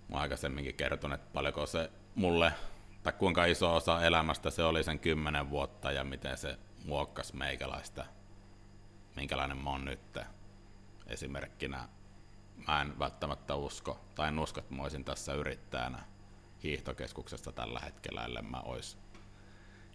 mä 0.08 0.18
aikaisemminkin 0.18 0.74
kertonut, 0.74 1.20
että 1.20 1.32
paljonko 1.32 1.66
se 1.66 1.90
mulle, 2.14 2.52
tai 3.02 3.12
kuinka 3.12 3.44
iso 3.44 3.76
osa 3.76 4.02
elämästä 4.02 4.50
se 4.50 4.62
oli 4.62 4.84
sen 4.84 4.98
kymmenen 4.98 5.50
vuotta 5.50 5.92
ja 5.92 6.04
miten 6.04 6.36
se 6.36 6.58
muokkasi 6.84 7.36
meikäläistä, 7.36 8.04
minkälainen 9.16 9.56
mä 9.56 9.70
oon 9.70 9.84
nyt. 9.84 10.18
Esimerkkinä 11.06 11.88
mä 12.68 12.82
en 12.82 12.98
välttämättä 12.98 13.54
usko, 13.54 14.00
tai 14.14 14.28
en 14.28 14.38
usko, 14.38 14.60
että 14.60 14.74
mä 14.74 14.82
olisin 14.82 15.04
tässä 15.04 15.34
yrittäjänä 15.34 16.02
hiihtokeskuksessa 16.62 17.52
tällä 17.52 17.80
hetkellä, 17.80 18.24
ellei 18.24 18.42
mä 18.42 18.60
olisi 18.60 19.01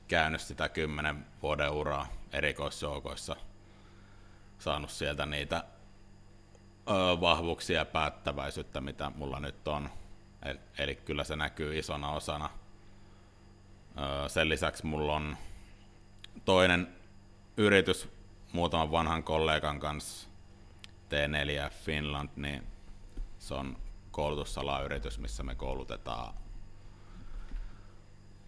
käynyt 0.07 0.41
sitä 0.41 0.69
kymmenen 0.69 1.25
vuoden 1.41 1.71
uraa 1.71 2.07
erikoisjoukoissa, 2.33 3.35
saanut 4.59 4.89
sieltä 4.89 5.25
niitä 5.25 5.63
vahvuuksia 7.21 7.77
ja 7.77 7.85
päättäväisyyttä, 7.85 8.81
mitä 8.81 9.11
mulla 9.15 9.39
nyt 9.39 9.67
on. 9.67 9.89
Eli, 10.45 10.59
eli 10.77 10.95
kyllä 10.95 11.23
se 11.23 11.35
näkyy 11.35 11.79
isona 11.79 12.11
osana. 12.11 12.49
Sen 14.27 14.49
lisäksi 14.49 14.85
mulla 14.85 15.15
on 15.15 15.37
toinen 16.45 16.87
yritys 17.57 18.09
muutaman 18.53 18.91
vanhan 18.91 19.23
kollegan 19.23 19.79
kanssa, 19.79 20.27
T4 21.09 21.69
Finland, 21.69 22.29
niin 22.35 22.67
se 23.39 23.53
on 23.53 23.77
koulutussalayritys, 24.11 25.19
missä 25.19 25.43
me 25.43 25.55
koulutetaan 25.55 26.33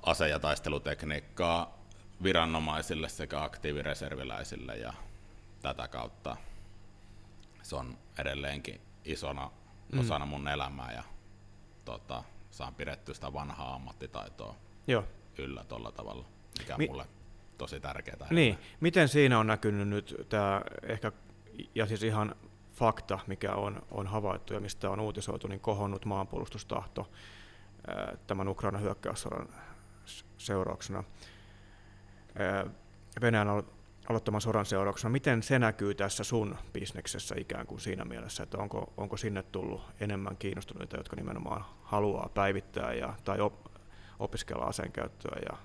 ase- 0.03 0.29
ja 0.29 0.39
taistelutekniikkaa 0.39 1.79
viranomaisille 2.23 3.09
sekä 3.09 3.43
aktiivireserviläisille 3.43 4.77
ja 4.77 4.93
tätä 5.61 5.87
kautta 5.87 6.37
se 7.61 7.75
on 7.75 7.97
edelleenkin 8.17 8.81
isona 9.05 9.51
mm. 9.91 9.99
osana 9.99 10.25
mun 10.25 10.47
elämää 10.47 10.91
ja 10.91 11.03
tota, 11.85 12.23
saan 12.51 12.75
pidettyä 12.75 13.15
sitä 13.15 13.33
vanhaa 13.33 13.73
ammattitaitoa 13.73 14.55
Joo. 14.87 15.03
yllä 15.37 15.63
tuolla 15.63 15.91
tavalla, 15.91 16.25
mikä 16.59 16.77
Mi- 16.77 16.87
mulle 16.87 17.05
tosi 17.57 17.79
tärkeää. 17.79 18.27
Niin, 18.29 18.57
miten 18.79 19.07
siinä 19.07 19.39
on 19.39 19.47
näkynyt 19.47 19.87
nyt 19.87 20.15
tämä 20.29 20.61
ehkä, 20.83 21.11
ja 21.75 21.85
siis 21.85 22.03
ihan 22.03 22.35
fakta, 22.75 23.19
mikä 23.27 23.53
on, 23.53 23.81
on 23.91 24.07
havaittu 24.07 24.53
ja 24.53 24.59
mistä 24.59 24.89
on 24.89 24.99
uutisoitu, 24.99 25.47
niin 25.47 25.59
kohonnut 25.59 26.05
maanpuolustustahto 26.05 27.11
tämän 28.27 28.47
Ukrainan 28.47 28.81
hyökkäyssodan 28.81 29.49
seurauksena, 30.37 31.03
Venäjän 33.21 33.47
aloittaman 34.09 34.41
sodan 34.41 34.65
seurauksena. 34.65 35.11
Miten 35.11 35.43
se 35.43 35.59
näkyy 35.59 35.95
tässä 35.95 36.23
sun 36.23 36.57
bisneksessä 36.73 37.35
ikään 37.37 37.67
kuin 37.67 37.81
siinä 37.81 38.05
mielessä, 38.05 38.43
että 38.43 38.57
onko, 38.57 38.93
onko 38.97 39.17
sinne 39.17 39.43
tullut 39.43 39.81
enemmän 39.99 40.37
kiinnostuneita, 40.37 40.97
jotka 40.97 41.15
nimenomaan 41.15 41.65
haluaa 41.81 42.29
päivittää 42.33 42.93
ja, 42.93 43.13
tai 43.23 43.39
op, 43.39 43.65
opiskella 44.19 44.65
aseen 44.65 44.91
käyttöä 44.91 45.39
ja 45.51 45.57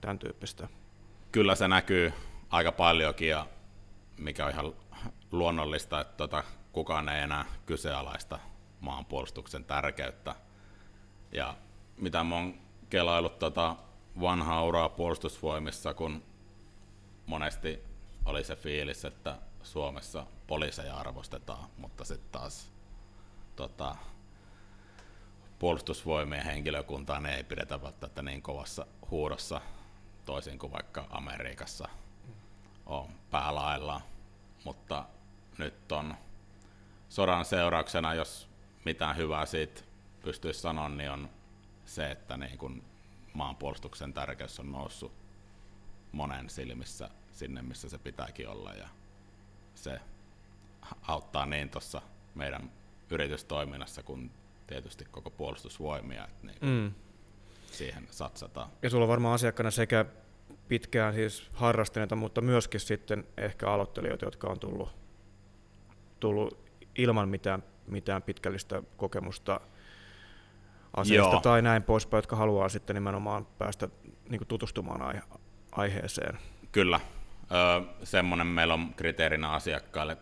tämän 0.00 0.18
tyyppistä? 0.18 0.68
Kyllä 1.32 1.54
se 1.54 1.68
näkyy 1.68 2.12
aika 2.50 2.72
paljonkin 2.72 3.28
ja 3.28 3.46
mikä 4.18 4.44
on 4.44 4.50
ihan 4.50 4.72
luonnollista, 5.32 6.00
että 6.00 6.16
tota, 6.16 6.44
kukaan 6.72 7.08
ei 7.08 7.22
enää 7.22 7.44
kyseenalaista 7.66 8.38
maanpuolustuksen 8.80 9.64
tärkeyttä. 9.64 10.34
Ja 11.32 11.54
mitä 11.96 12.24
mä 12.24 12.34
oon 12.34 12.54
kelailut 12.90 13.38
tota 13.38 13.76
vanhaa 14.20 14.64
uraa 14.64 14.88
puolustusvoimissa, 14.88 15.94
kun 15.94 16.22
monesti 17.26 17.82
oli 18.24 18.44
se 18.44 18.56
fiilis, 18.56 19.04
että 19.04 19.38
Suomessa 19.62 20.26
poliiseja 20.46 20.96
arvostetaan, 20.96 21.68
mutta 21.76 22.04
sitten 22.04 22.32
taas 22.32 22.72
tota, 23.56 23.96
puolustusvoimien 25.58 26.44
henkilökuntaa 26.44 27.22
ei 27.28 27.44
pidetä 27.44 27.82
välttämättä 27.82 28.22
niin 28.22 28.42
kovassa 28.42 28.86
huudossa, 29.10 29.60
toisin 30.24 30.58
kuin 30.58 30.72
vaikka 30.72 31.06
Amerikassa 31.10 31.88
on 32.86 33.08
päälailla. 33.30 34.00
Mutta 34.64 35.04
nyt 35.58 35.92
on 35.92 36.14
sodan 37.08 37.44
seurauksena, 37.44 38.14
jos 38.14 38.48
mitään 38.84 39.16
hyvää 39.16 39.46
siitä 39.46 39.82
pystyisi 40.22 40.60
sanoa, 40.60 40.88
niin 40.88 41.10
on 41.10 41.28
se, 41.88 42.10
että 42.10 42.36
niin 42.36 42.58
kun 42.58 42.82
maanpuolustuksen 43.32 44.12
tärkeys 44.14 44.60
on 44.60 44.72
noussut 44.72 45.12
monen 46.12 46.50
silmissä 46.50 47.10
sinne, 47.32 47.62
missä 47.62 47.88
se 47.88 47.98
pitääkin 47.98 48.48
olla 48.48 48.72
ja 48.72 48.88
se 49.74 50.00
auttaa 51.02 51.46
niin 51.46 51.70
tuossa 51.70 52.02
meidän 52.34 52.70
yritystoiminnassa 53.10 54.02
kuin 54.02 54.30
tietysti 54.66 55.04
koko 55.04 55.30
puolustusvoimia, 55.30 56.24
että 56.24 56.46
niin 56.46 56.58
mm. 56.60 56.94
siihen 57.66 58.08
satsataan. 58.10 58.70
Ja 58.82 58.90
sulla 58.90 59.04
on 59.04 59.08
varmaan 59.08 59.34
asiakkaana 59.34 59.70
sekä 59.70 60.04
pitkään 60.68 61.14
siis 61.14 61.50
harrastaneita, 61.52 62.16
mutta 62.16 62.40
myöskin 62.40 62.80
sitten 62.80 63.26
ehkä 63.36 63.70
aloittelijoita, 63.70 64.24
jotka 64.24 64.48
on 64.48 64.60
tullut, 64.60 64.88
tullut 66.20 66.58
ilman 66.98 67.28
mitään, 67.28 67.62
mitään 67.86 68.22
pitkällistä 68.22 68.82
kokemusta 68.96 69.60
asiasta 70.96 71.32
Joo. 71.32 71.40
tai 71.40 71.62
näin 71.62 71.82
poispäin, 71.82 72.18
jotka 72.18 72.36
haluaa 72.36 72.68
sitten 72.68 72.94
nimenomaan 72.94 73.46
päästä 73.58 73.88
niin 74.28 74.38
kuin 74.38 74.48
tutustumaan 74.48 75.02
aihe- 75.02 75.38
aiheeseen. 75.72 76.38
Kyllä. 76.72 77.00
Öö, 77.52 77.80
semmoinen 78.04 78.46
meillä 78.46 78.74
on 78.74 78.94
kriteerinä 78.94 79.50
asiakkaille, 79.50 80.16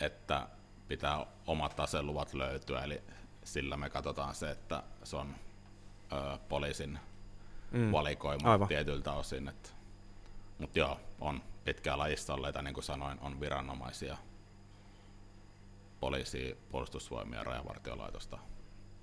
että 0.00 0.48
pitää 0.88 1.26
omat 1.46 1.80
aseluvat 1.80 2.34
löytyä, 2.34 2.84
eli 2.84 3.02
sillä 3.44 3.76
me 3.76 3.90
katsotaan 3.90 4.34
se, 4.34 4.50
että 4.50 4.82
se 5.04 5.16
on 5.16 5.34
ö, 6.12 6.38
poliisin 6.48 6.98
mm. 7.70 7.92
valikoima 7.92 8.52
Aivan. 8.52 8.68
tietyiltä 8.68 9.12
osin. 9.12 9.48
Että, 9.48 9.68
mutta 10.58 10.78
joo, 10.78 11.00
on 11.20 11.42
pitkää 11.64 11.98
lajissa 11.98 12.34
olleita, 12.34 12.62
niin 12.62 12.74
kuin 12.74 12.84
sanoin, 12.84 13.18
on 13.20 13.40
viranomaisia, 13.40 14.16
poliisi, 16.00 16.58
puolustusvoimia, 16.68 17.44
rajavartiolaitosta 17.44 18.38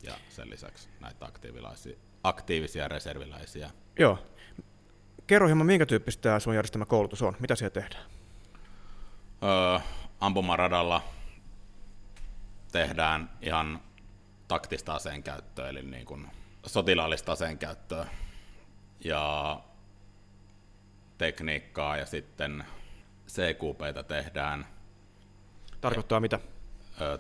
ja 0.06 0.14
sen 0.30 0.50
lisäksi 0.50 0.90
näitä 1.00 1.30
aktiivisia 2.24 2.88
reserviläisiä. 2.88 3.70
Joo. 4.00 4.18
Kerro 5.28 5.48
hieman, 5.48 5.68
minkä 5.68 5.86
tyyppistä 5.86 6.22
tämä 6.22 6.40
sun 6.40 6.56
järjestämä 6.56 6.86
koulutus 6.86 7.22
on? 7.22 7.36
Mitä 7.40 7.56
siellä 7.56 7.74
tehdään? 7.74 8.04
Öö, 9.44 9.80
ampumaradalla 10.20 11.02
tehdään 12.72 13.30
ihan 13.42 13.82
taktista 14.48 14.96
aseen 14.96 15.24
käyttöä, 15.24 15.70
eli 15.70 15.82
niin 15.82 16.06
kuin 16.06 16.28
sotilaallista 16.66 17.32
aseen 17.32 17.58
käyttöä 17.58 18.08
ja 19.00 19.60
tekniikkaa 21.18 21.98
ja 21.98 22.06
sitten 22.06 22.66
CQPtä 23.28 24.04
tehdään. 24.04 24.68
Tarkoittaa 25.82 26.20
mitä? 26.20 26.40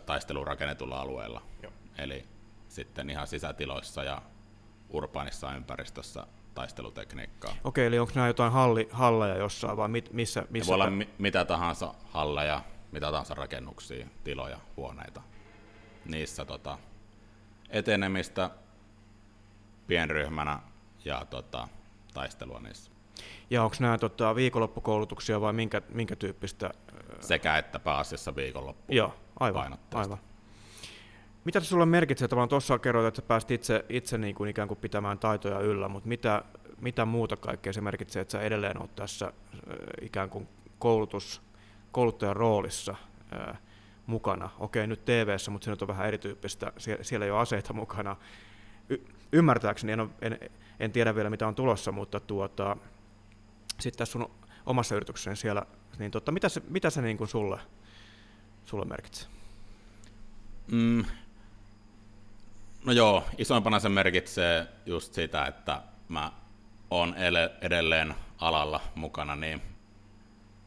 Taistelurakennetulla 0.06 1.02
alueella. 1.02 1.41
Joo. 1.63 1.71
Eli 1.98 2.26
sitten 2.75 3.09
ihan 3.09 3.27
sisätiloissa 3.27 4.03
ja 4.03 4.21
urbaanissa 4.89 5.55
ympäristössä 5.55 6.27
taistelutekniikkaa. 6.53 7.55
Okei, 7.63 7.85
eli 7.85 7.99
onko 7.99 8.11
nämä 8.15 8.27
jotain 8.27 8.51
halli, 8.51 8.89
halleja 8.91 9.38
jossain 9.38 9.77
vai 9.77 9.88
mit, 9.88 10.13
missä? 10.13 10.43
missä 10.49 10.67
voi 10.67 10.73
olla 10.75 10.89
mi- 10.89 11.09
mitä 11.17 11.45
tahansa 11.45 11.93
halleja, 12.03 12.61
mitä 12.91 13.11
tahansa 13.11 13.33
rakennuksia, 13.33 14.07
tiloja, 14.23 14.57
huoneita. 14.77 15.21
Niissä 16.05 16.45
tota, 16.45 16.77
etenemistä 17.69 18.49
pienryhmänä 19.88 20.59
ja 21.05 21.25
tota, 21.29 21.67
taistelua 22.13 22.59
niissä. 22.59 22.91
Ja 23.49 23.63
onko 23.63 23.75
nämä 23.79 23.97
tota, 23.97 24.35
viikonloppukoulutuksia 24.35 25.41
vai 25.41 25.53
minkä, 25.53 25.81
minkä 25.89 26.15
tyyppistä? 26.15 26.71
Sekä 27.19 27.57
että 27.57 27.79
pääasiassa 27.79 28.35
viikonloppu 28.35 28.93
Joo, 28.93 29.15
aivan, 29.39 29.77
aivan. 29.93 30.17
Mitä 31.45 31.60
se 31.60 31.65
sulle 31.65 31.86
merkitsee? 31.86 32.27
Tavallaan 32.27 32.49
tuossa 32.49 32.79
kerroit, 32.79 33.08
että 33.08 33.21
sä 33.21 33.27
pääsit 33.27 33.51
itse, 33.51 33.86
itse 33.89 34.17
niin 34.17 34.36
kuin 34.36 34.49
ikään 34.49 34.67
kuin 34.67 34.77
pitämään 34.77 35.19
taitoja 35.19 35.60
yllä, 35.60 35.88
mutta 35.88 36.10
mitä, 36.10 36.43
mitä 36.81 37.05
muuta 37.05 37.38
kaikkea 37.38 37.73
se 37.73 37.81
merkitsee, 37.81 38.21
että 38.21 38.31
sä 38.31 38.41
edelleen 38.41 38.81
olet 38.81 38.95
tässä 38.95 39.34
ikään 40.01 40.29
kuin 40.29 40.47
koulutus, 40.79 41.41
kouluttajan 41.91 42.36
roolissa 42.36 42.95
ää, 43.31 43.58
mukana? 44.05 44.49
Okei, 44.60 44.88
nyt 44.88 45.05
tv 45.05 45.36
mutta 45.49 45.65
se 45.65 45.71
nyt 45.71 45.81
on 45.81 45.88
vähän 45.88 46.08
erityyppistä, 46.08 46.71
Sie- 46.77 46.99
siellä 47.03 47.25
ei 47.25 47.31
ole 47.31 47.39
aseita 47.39 47.73
mukana. 47.73 48.15
Y- 48.89 49.05
ymmärtääkseni, 49.31 49.93
en, 49.93 50.10
en, 50.21 50.39
en 50.79 50.91
tiedä 50.91 51.15
vielä 51.15 51.29
mitä 51.29 51.47
on 51.47 51.55
tulossa, 51.55 51.91
mutta 51.91 52.19
tuota, 52.19 52.77
sitten 53.79 53.97
tässä 53.97 54.12
sun 54.12 54.31
omassa 54.65 54.95
yrityksessä 54.95 55.36
siellä, 55.36 55.65
niin 55.99 56.12
tota, 56.12 56.31
mitä 56.31 56.49
se, 56.49 56.62
mitä 56.69 56.89
se 56.89 57.01
niin 57.01 57.17
kuin 57.17 57.27
sulle, 57.27 57.60
sulle 58.63 58.86
merkitsee? 58.86 59.27
Mm, 60.71 61.05
No 62.86 62.91
joo, 62.91 63.24
isoimpana 63.38 63.80
se 63.80 63.89
merkitsee 63.89 64.67
just 64.86 65.13
sitä, 65.13 65.45
että 65.45 65.82
mä 66.10 66.32
oon 66.89 67.15
edelleen 67.62 68.15
alalla 68.38 68.82
mukana 68.95 69.36
niin 69.36 69.62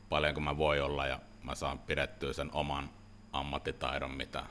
paljon 0.09 0.35
kuin 0.35 0.45
mä 0.45 0.57
voi 0.57 0.81
olla 0.81 1.07
ja 1.07 1.21
mä 1.43 1.55
saan 1.55 1.79
pidettyä 1.79 2.33
sen 2.33 2.51
oman 2.53 2.91
ammattitaidon, 3.33 4.11
mitä 4.11 4.45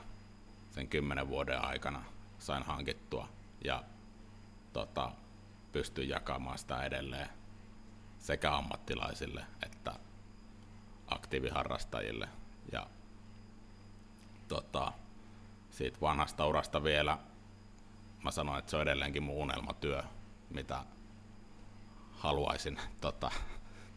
sen 0.70 0.88
kymmenen 0.88 1.28
vuoden 1.28 1.64
aikana 1.64 2.04
sain 2.38 2.62
hankittua 2.62 3.28
ja 3.64 3.84
tota, 4.72 5.12
pystyn 5.72 6.08
jakamaan 6.08 6.58
sitä 6.58 6.82
edelleen 6.82 7.28
sekä 8.18 8.56
ammattilaisille 8.56 9.44
että 9.62 9.92
aktiiviharrastajille. 11.06 12.28
Ja 12.72 12.86
tota, 14.48 14.92
siitä 15.70 16.00
vanhasta 16.00 16.46
urasta 16.46 16.82
vielä 16.82 17.18
mä 18.24 18.30
sanoin, 18.30 18.58
että 18.58 18.70
se 18.70 18.76
on 18.76 18.82
edelleenkin 18.82 19.22
mun 19.22 19.36
unelmatyö, 19.36 20.02
mitä 20.50 20.84
haluaisin 22.10 22.78
tota, 23.00 23.30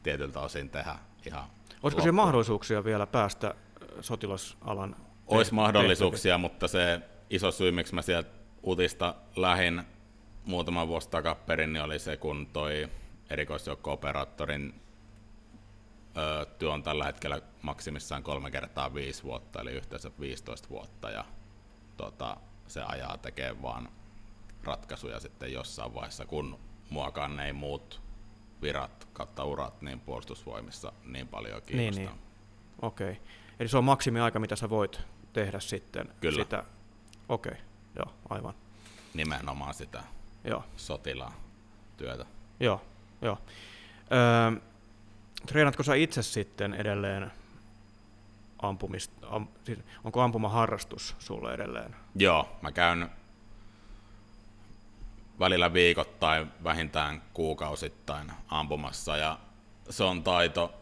tietyltä 0.04 0.40
osin 0.40 0.70
tehdä 0.70 0.96
ihan 1.26 1.44
Olisiko 1.84 2.02
siellä 2.02 2.16
mahdollisuuksia 2.16 2.84
vielä 2.84 3.08
päästä 3.08 3.56
sotilasalan 4.02 4.96
Olisi 5.28 5.54
mahdollisuuksia, 5.54 6.38
mutta 6.38 6.68
se 6.68 7.02
iso 7.30 7.52
syy, 7.52 7.72
miksi 7.72 7.96
mä 7.96 8.02
sieltä 8.02 8.30
utista 8.68 9.16
lähin 9.36 9.84
muutama 10.46 10.88
vuosi 10.88 11.10
takaperin, 11.10 11.74
niin 11.74 11.84
oli 11.84 12.00
se, 12.00 12.18
kun 12.18 12.48
toi 12.54 12.90
erikoisjoukko-operaattorin 13.30 14.74
ö, 16.18 16.46
työ 16.46 16.72
on 16.72 16.84
tällä 16.84 17.06
hetkellä 17.06 17.42
maksimissaan 17.62 18.24
kolme 18.24 18.52
kertaa 18.52 18.94
viisi 18.94 19.24
vuotta, 19.24 19.62
eli 19.62 19.72
yhteensä 19.72 20.12
15 20.20 20.70
vuotta, 20.70 21.10
ja 21.10 21.26
tota, 21.98 22.38
se 22.68 22.82
ajaa 22.82 23.18
tekee 23.18 23.62
vaan 23.62 23.90
ratkaisuja 24.64 25.20
sitten 25.20 25.54
jossain 25.54 25.94
vaiheessa, 25.94 26.26
kun 26.26 26.60
muakaan 26.90 27.40
ei 27.40 27.54
muut 27.54 28.02
virat 28.62 29.08
kautta 29.14 29.44
urat 29.44 29.82
niin 29.82 30.00
puolustusvoimissa 30.00 30.92
niin 31.06 31.28
paljon 31.28 31.62
kiinnostaa. 31.62 32.04
Niin, 32.04 32.12
niin. 32.12 32.22
Okei. 32.82 33.12
Okay. 33.12 33.24
Eli 33.60 33.70
se 33.70 33.78
on 33.78 33.84
maksimiaika, 33.84 34.40
mitä 34.40 34.56
sä 34.56 34.70
voit 34.70 35.02
tehdä 35.34 35.60
sitten 35.60 36.10
Kyllä. 36.22 36.44
sitä. 36.44 36.64
Okei, 37.30 37.52
okay. 37.52 37.64
joo, 37.96 38.14
aivan. 38.30 38.54
Nimenomaan 39.14 39.74
sitä 39.74 40.04
joo. 40.44 40.64
sotilaan 40.78 41.34
työtä. 41.98 42.26
Joo, 42.60 42.82
joo. 43.22 43.38
Öö, 44.12 44.62
treenatko 45.46 45.84
sä 45.84 45.96
itse 45.96 46.24
sitten 46.24 46.74
edelleen 46.74 47.32
ampumista, 48.62 49.28
am, 49.30 49.48
siis 49.64 49.80
onko 50.04 50.22
ampumaharrastus 50.22 51.16
sulle 51.20 51.54
edelleen? 51.54 51.96
Joo, 52.16 52.58
mä 52.62 52.72
käyn 52.72 53.10
välillä 55.42 55.74
viikoittain, 55.74 56.52
vähintään 56.64 57.24
kuukausittain 57.34 58.32
ampumassa. 58.48 59.18
Ja 59.18 59.40
se 59.90 60.04
on 60.04 60.24
taito, 60.24 60.74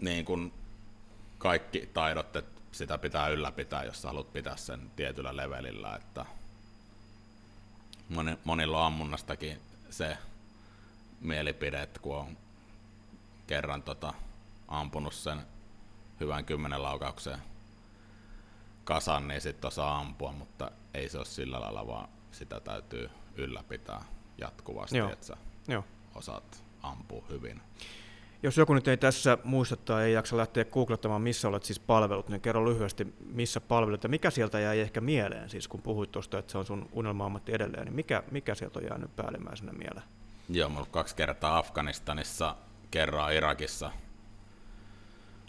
niin 0.00 0.24
kuin 0.24 0.52
kaikki 1.38 1.90
taidot, 1.94 2.36
että 2.36 2.60
sitä 2.72 2.98
pitää 2.98 3.28
ylläpitää, 3.28 3.84
jos 3.84 4.04
haluat 4.04 4.32
pitää 4.32 4.56
sen 4.56 4.90
tietyllä 4.96 5.36
levelillä, 5.36 5.96
että 5.96 6.26
moni, 8.08 8.38
monilla 8.44 8.80
on 8.80 8.86
ammunnastakin 8.86 9.60
se 9.90 10.18
mielipide, 11.20 11.82
että 11.82 12.00
kun 12.00 12.16
on 12.16 12.36
kerran 13.46 13.82
tota, 13.82 14.14
ampunut 14.68 15.14
sen 15.14 15.46
hyvän 16.20 16.44
kymmenen 16.44 16.82
laukauksen 16.82 17.38
kasan, 18.84 19.28
niin 19.28 19.40
sitten 19.40 19.68
osaa 19.68 19.98
ampua, 19.98 20.32
mutta 20.32 20.70
ei 20.94 21.08
se 21.08 21.18
ole 21.18 21.26
sillä 21.26 21.60
lailla, 21.60 21.86
vaan 21.86 22.08
sitä 22.32 22.60
täytyy 22.60 23.10
ylläpitää 23.36 24.04
jatkuvasti, 24.38 24.98
Joo. 24.98 25.12
että 25.12 25.26
sä 25.26 25.36
Joo. 25.68 25.84
osaat 26.14 26.64
ampua 26.82 27.24
hyvin. 27.30 27.60
Jos 28.42 28.56
joku 28.56 28.74
nyt 28.74 28.88
ei 28.88 28.96
tässä 28.96 29.38
muista 29.44 29.76
tai 29.76 30.04
ei 30.04 30.12
jaksa 30.12 30.36
lähteä 30.36 30.64
googlettamaan, 30.64 31.22
missä 31.22 31.48
olet 31.48 31.62
siis 31.62 31.80
palvelut, 31.80 32.28
niin 32.28 32.40
kerro 32.40 32.64
lyhyesti, 32.64 33.14
missä 33.32 33.60
palvelut 33.60 34.02
ja 34.02 34.08
mikä 34.08 34.30
sieltä 34.30 34.60
jäi 34.60 34.80
ehkä 34.80 35.00
mieleen, 35.00 35.50
siis 35.50 35.68
kun 35.68 35.82
puhuit 35.82 36.12
tuosta, 36.12 36.38
että 36.38 36.52
se 36.52 36.58
on 36.58 36.66
sun 36.66 36.88
unelma-ammatti 36.92 37.54
edelleen, 37.54 37.84
niin 37.84 37.94
mikä, 37.94 38.22
mikä 38.30 38.54
sieltä 38.54 38.78
on 38.78 38.84
jäänyt 38.84 39.16
päällimmäisenä 39.16 39.72
mieleen? 39.72 40.06
Joo, 40.48 40.68
mä 40.68 40.84
kaksi 40.90 41.16
kertaa 41.16 41.58
Afganistanissa, 41.58 42.56
kerran 42.90 43.32
Irakissa 43.34 43.90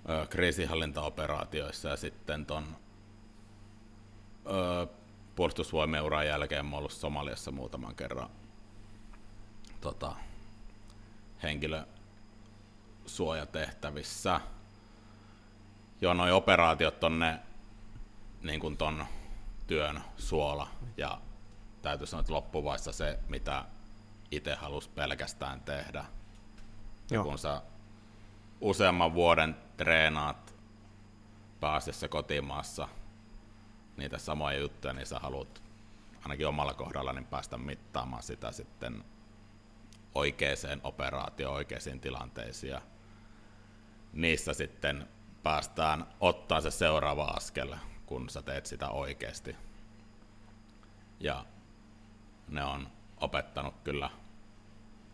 ö, 0.10 0.28
kriisinhallintaoperaatioissa 0.30 1.90
ja 1.90 1.98
sitten 1.98 2.46
ton 2.46 2.64
ö, 4.46 4.88
puolustusvoimien 5.38 6.04
uran 6.04 6.28
jälkeen 6.28 6.66
mä 6.66 6.78
ollut 6.78 6.92
Somaliassa 6.92 7.52
muutaman 7.52 7.96
kerran 7.96 8.30
tota, 9.82 10.16
henkilösuojatehtävissä. 11.44 14.42
Joo, 16.02 16.14
noi 16.14 16.32
operaatiot 16.32 17.04
on 17.04 17.20
ne 17.20 17.40
niin 18.42 18.60
kuin 18.60 18.78
ton 18.78 19.06
työn 19.68 20.02
suola 20.18 20.68
ja 20.98 21.22
täytyy 21.82 22.08
sanoa, 22.08 22.22
että 22.22 22.34
loppuvaiheessa 22.34 22.92
se, 22.92 23.20
mitä 23.28 23.66
itse 24.32 24.56
halusi 24.56 24.90
pelkästään 24.90 25.62
tehdä. 25.62 26.06
Joo. 27.12 27.24
kun 27.24 27.40
sä 27.40 27.62
useamman 28.62 29.14
vuoden 29.14 29.58
treenaat 29.78 30.56
pääasiassa 31.60 32.08
kotimaassa 32.08 32.88
niitä 33.98 34.18
samoja 34.18 34.60
juttuja, 34.60 34.94
niin 34.94 35.06
sä 35.06 35.20
haluat 35.20 35.64
ainakin 36.24 36.48
omalla 36.48 36.74
kohdalla 36.74 37.14
niin 37.14 37.26
päästä 37.26 37.58
mittaamaan 37.58 38.24
sitä 38.24 38.52
sitten 38.52 39.04
oikeaan 40.16 40.82
operaatioon, 40.84 41.56
oikeisiin 41.56 42.00
tilanteisiin 42.00 42.72
ja 42.72 42.82
niissä 44.14 44.54
sitten 44.54 45.08
päästään 45.44 46.08
ottaa 46.20 46.62
se 46.62 46.72
seuraava 46.72 47.24
askel, 47.24 47.76
kun 48.06 48.30
sä 48.30 48.42
teet 48.42 48.66
sitä 48.66 48.90
oikeasti. 48.90 49.56
Ja 51.20 51.46
ne 52.48 52.64
on 52.64 52.88
opettanut 53.18 53.76
kyllä 53.84 54.10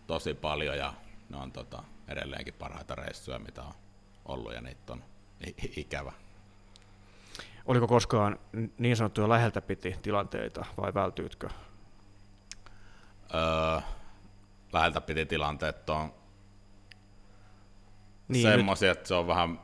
tosi 0.08 0.34
paljon 0.34 0.78
ja 0.78 0.94
ne 1.30 1.38
on 1.38 1.52
tota, 1.52 1.84
edelleenkin 2.08 2.54
parhaita 2.54 2.96
reissuja, 2.96 3.40
mitä 3.40 3.64
on 3.64 3.74
ollut 4.26 4.54
ja 4.54 4.62
niitä 4.62 4.94
on 4.94 5.04
ikävä. 5.78 6.12
Oliko 7.66 7.88
koskaan 7.88 8.40
niin 8.78 8.98
sanottuja 8.98 9.30
läheltä 9.30 9.62
piti 9.62 9.96
tilanteita 10.02 10.66
vai 10.78 10.94
vältyytkö? 10.94 11.50
Öö, 13.34 13.82
läheltä 14.74 15.02
piti 15.02 15.26
tilanteet 15.26 15.90
on 15.90 16.14
niin, 18.28 18.48
semmoisia, 18.48 18.92
että 18.92 19.08
se 19.08 19.14
on 19.14 19.28
vähän 19.28 19.60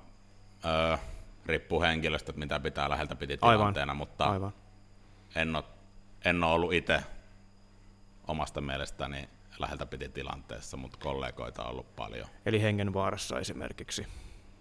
öö, 0.65 0.97
riippuu 1.45 1.81
henkilöstä, 1.81 2.33
mitä 2.35 2.59
pitää 2.59 2.89
läheltä 2.89 3.15
piti 3.15 3.37
tilanteena, 3.37 3.91
Aivan. 3.91 3.97
mutta 3.97 4.25
Aivan. 4.25 4.53
En, 5.35 5.55
ole, 5.55 5.63
en 6.25 6.43
ole 6.43 6.53
ollut 6.53 6.73
itse 6.73 7.03
omasta 8.27 8.61
mielestäni 8.61 9.29
läheltä 9.59 9.85
piti 9.85 10.09
tilanteessa, 10.09 10.77
mutta 10.77 10.97
kollegoita 10.97 11.63
on 11.63 11.69
ollut 11.69 11.95
paljon. 11.95 12.27
Eli 12.45 12.61
hengenvaarassa 12.61 13.39
esimerkiksi? 13.39 14.07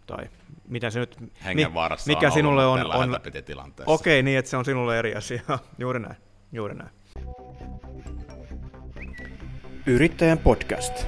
Tai 0.09 0.29
mitä 0.69 0.91
se 0.91 1.01
nyt, 1.01 1.17
hengenvaarassa 1.45 2.09
mikä 2.09 2.27
on 2.27 2.33
sinulle 2.33 2.67
on, 2.67 2.87
on 2.87 3.21
tilanteessa. 3.47 3.93
Okei, 3.93 4.23
niin 4.23 4.39
että 4.39 4.51
se 4.51 4.57
on 4.57 4.65
sinulle 4.65 4.99
eri 4.99 5.15
asia. 5.15 5.43
Juuri 5.79 6.01
näin. 6.01 6.17
Juuri 6.53 6.75
näin. 6.75 6.91
Yrittäjän 9.87 10.39
podcast. 10.39 11.07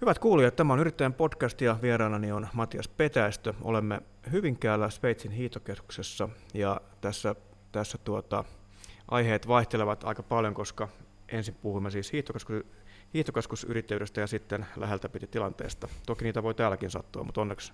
Hyvät 0.00 0.18
kuulijat, 0.18 0.56
tämä 0.56 0.72
on 0.72 0.78
Yrittäjän 0.78 1.14
podcast 1.14 1.60
ja 1.60 1.76
vieraanani 1.82 2.32
on 2.32 2.48
Matias 2.52 2.88
Petäistö. 2.88 3.54
Olemme 3.62 4.00
Hyvinkäällä 4.32 4.90
Sveitsin 4.90 5.30
hiitokeskuksessa 5.30 6.28
ja 6.54 6.80
tässä, 7.00 7.34
tässä 7.72 7.98
tuota, 7.98 8.44
aiheet 9.08 9.48
vaihtelevat 9.48 10.04
aika 10.04 10.22
paljon, 10.22 10.54
koska 10.54 10.88
ensin 11.28 11.54
puhumme 11.62 11.90
siis 11.90 12.12
hiihtokeskusyrittäjyydestä 13.14 14.20
ja 14.20 14.26
sitten 14.26 14.66
läheltä 14.76 15.08
piti 15.08 15.26
tilanteesta. 15.26 15.88
Toki 16.06 16.24
niitä 16.24 16.42
voi 16.42 16.54
täälläkin 16.54 16.90
sattua, 16.90 17.24
mutta 17.24 17.40
onneksi 17.40 17.72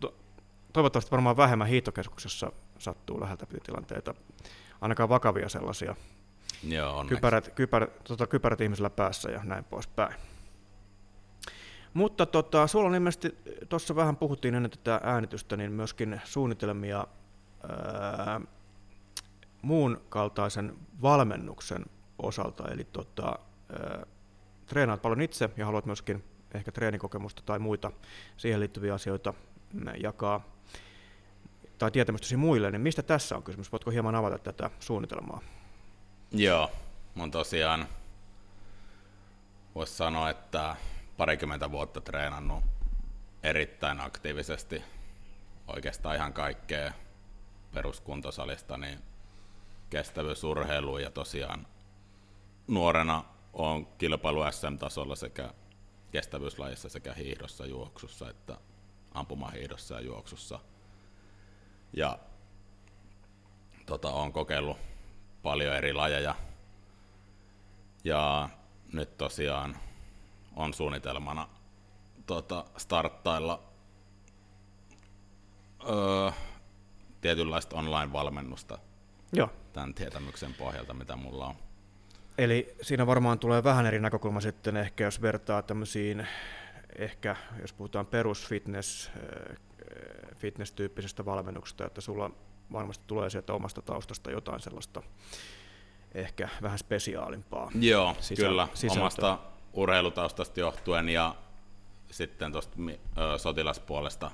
to, 0.00 0.14
toivottavasti 0.72 1.10
varmaan 1.10 1.36
vähemmän 1.36 1.68
hiihtokeskuksessa 1.68 2.52
sattuu 2.78 3.20
läheltä 3.20 3.46
piti 3.46 3.60
tilanteita, 3.60 4.14
ainakaan 4.80 5.08
vakavia 5.08 5.48
sellaisia. 5.48 5.96
Joo, 6.68 7.04
kypärät, 7.04 7.48
kypärät, 7.54 8.04
tota, 8.04 8.26
kypärät 8.26 8.60
ihmisellä 8.60 8.90
päässä 8.90 9.30
ja 9.30 9.40
näin 9.44 9.64
poispäin. 9.64 10.14
Mutta 11.94 12.26
tota, 12.26 12.66
sulla 12.66 12.88
on 12.88 12.94
ilmeisesti, 12.94 13.38
tuossa 13.68 13.96
vähän 13.96 14.16
puhuttiin 14.16 14.54
ennen 14.54 14.70
tätä 14.70 15.00
äänitystä, 15.02 15.56
niin 15.56 15.72
myöskin 15.72 16.20
suunnitelmia 16.24 17.06
ää, 17.68 18.40
muun 19.62 20.00
kaltaisen 20.08 20.76
valmennuksen 21.02 21.84
osalta, 22.18 22.68
eli 22.68 22.84
tota, 22.84 23.38
ää, 23.72 24.06
treenaat 24.68 25.02
paljon 25.02 25.20
itse 25.20 25.50
ja 25.56 25.66
haluat 25.66 25.86
myöskin 25.86 26.24
ehkä 26.54 26.72
treenikokemusta 26.72 27.42
tai 27.46 27.58
muita 27.58 27.92
siihen 28.36 28.60
liittyviä 28.60 28.94
asioita 28.94 29.34
jakaa 30.02 30.44
tai 31.78 31.90
tietämystäsi 31.90 32.36
muille, 32.36 32.70
niin 32.70 32.80
mistä 32.80 33.02
tässä 33.02 33.36
on 33.36 33.42
kysymys? 33.42 33.72
Voitko 33.72 33.90
hieman 33.90 34.14
avata 34.14 34.38
tätä 34.38 34.70
suunnitelmaa? 34.80 35.40
Joo, 36.32 36.70
mun 37.14 37.30
tosiaan 37.30 37.88
voisi 39.74 39.92
sanoa, 39.92 40.30
että 40.30 40.76
parikymmentä 41.16 41.70
vuotta 41.70 42.00
treenannut 42.00 42.64
erittäin 43.42 44.00
aktiivisesti 44.00 44.82
oikeastaan 45.66 46.16
ihan 46.16 46.32
kaikkea 46.32 46.92
peruskuntosalista, 47.74 48.76
niin 48.76 48.98
kestävyysurheiluun 49.90 51.02
ja 51.02 51.10
tosiaan 51.10 51.66
nuorena 52.68 53.24
on 53.52 53.86
kilpailu 53.86 54.40
SM-tasolla 54.50 55.16
sekä 55.16 55.54
kestävyyslajissa 56.12 56.88
sekä 56.88 57.14
hiihdossa, 57.14 57.66
juoksussa 57.66 58.30
että 58.30 58.58
ampumahiihdossa 59.12 59.94
ja 59.94 60.00
juoksussa. 60.00 60.58
Ja 61.92 62.18
tota, 63.86 64.10
on 64.10 64.32
kokeillut 64.32 64.76
paljon 65.42 65.74
eri 65.74 65.92
lajeja. 65.92 66.34
Ja 68.04 68.48
nyt 68.92 69.16
tosiaan 69.16 69.76
on 70.56 70.74
suunnitelmana 70.74 71.48
tota, 72.26 72.64
starttailla 72.76 73.62
öö, 75.88 76.30
tietynlaista 77.20 77.76
online-valmennusta 77.76 78.78
Joo. 79.32 79.48
tämän 79.72 79.94
tietämyksen 79.94 80.54
pohjalta, 80.54 80.94
mitä 80.94 81.16
mulla 81.16 81.46
on. 81.46 81.54
Eli 82.38 82.74
siinä 82.82 83.06
varmaan 83.06 83.38
tulee 83.38 83.64
vähän 83.64 83.86
eri 83.86 84.00
näkökulma 84.00 84.40
sitten 84.40 84.76
ehkä, 84.76 85.04
jos 85.04 85.22
vertaa 85.22 85.62
tämmöisiin, 85.62 86.26
ehkä 86.98 87.36
jos 87.60 87.72
puhutaan 87.72 88.06
perusfitness, 88.06 89.10
äh, 89.16 89.56
fitness-tyyppisestä 90.36 91.24
valmennuksesta, 91.24 91.86
että 91.86 92.00
sulla 92.00 92.30
varmasti 92.72 93.04
tulee 93.06 93.30
sieltä 93.30 93.52
omasta 93.52 93.82
taustasta 93.82 94.30
jotain 94.30 94.60
sellaista 94.60 95.02
ehkä 96.14 96.48
vähän 96.62 96.78
spesiaalimpaa. 96.78 97.70
Joo, 97.80 98.16
sisältö, 98.20 98.48
kyllä, 98.48 98.68
sisältöä. 98.74 99.02
omasta 99.02 99.38
urheilutaustasta 99.72 100.60
johtuen 100.60 101.08
ja 101.08 101.34
sitten 102.10 102.52
tuosta 102.52 102.76
sotilaspuolesta 103.36 104.30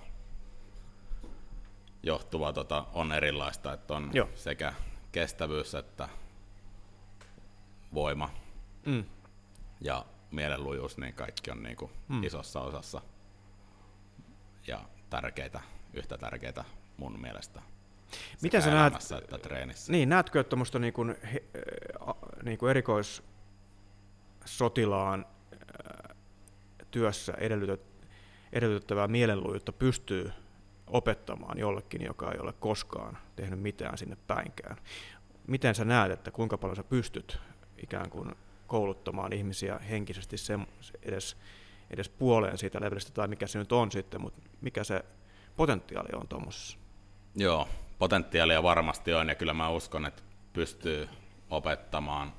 johtuva 2.02 2.52
tota, 2.52 2.84
on 2.92 3.12
erilaista, 3.12 3.72
että 3.72 3.94
on 3.94 4.10
Joo. 4.12 4.28
sekä 4.34 4.74
kestävyys 5.12 5.74
että 5.74 6.08
voima 7.94 8.30
mm. 8.86 9.04
ja 9.80 10.04
mielenlujuus, 10.30 10.98
niin 10.98 11.14
kaikki 11.14 11.50
on 11.50 11.62
niin 11.62 11.76
kuin 11.76 11.90
mm. 12.08 12.22
isossa 12.22 12.60
osassa 12.60 13.00
ja 14.66 14.80
tärkeitä, 15.10 15.60
yhtä 15.92 16.18
tärkeitä 16.18 16.64
mun 16.96 17.20
mielestä. 17.20 17.62
Miten 18.42 18.62
sä 18.62 18.70
näet, 18.70 18.94
että 19.22 19.38
treenissä. 19.38 19.92
Niin, 19.92 20.08
näetkö 20.08 20.44
tuommoista 20.44 20.78
niin 20.78 20.92
kuin, 20.92 21.16
niin 22.42 22.58
kuin 22.58 22.70
erikoissotilaan 22.70 25.26
työssä 26.90 27.34
edellytet, 27.38 27.80
edellytettävää 28.52 29.08
mielenlujuutta 29.08 29.72
pystyy 29.72 30.32
opettamaan 30.86 31.58
jollekin, 31.58 32.04
joka 32.04 32.32
ei 32.32 32.38
ole 32.38 32.52
koskaan 32.52 33.18
tehnyt 33.36 33.60
mitään 33.60 33.98
sinne 33.98 34.16
päinkään. 34.26 34.76
Miten 35.46 35.74
sä 35.74 35.84
näet, 35.84 36.12
että 36.12 36.30
kuinka 36.30 36.58
paljon 36.58 36.76
sä 36.76 36.82
pystyt 36.82 37.38
ikään 37.84 38.10
kuin 38.10 38.34
kouluttamaan 38.66 39.32
ihmisiä 39.32 39.78
henkisesti 39.78 40.38
sen, 40.38 40.66
edes, 41.02 41.36
edes 41.90 42.08
puoleen 42.08 42.58
siitä 42.58 42.80
levelistä, 42.80 43.12
tai 43.12 43.28
mikä 43.28 43.46
se 43.46 43.58
nyt 43.58 43.72
on 43.72 43.92
sitten, 43.92 44.20
mutta 44.20 44.42
mikä 44.60 44.84
se 44.84 45.04
potentiaali 45.56 46.08
on 46.14 46.28
tuommoisessa? 46.28 46.78
Joo, 47.34 47.68
potentiaalia 47.98 48.62
varmasti 48.62 49.14
on, 49.14 49.28
ja 49.28 49.34
kyllä 49.34 49.54
mä 49.54 49.68
uskon, 49.68 50.06
että 50.06 50.22
pystyy 50.52 51.08
opettamaan, 51.50 52.32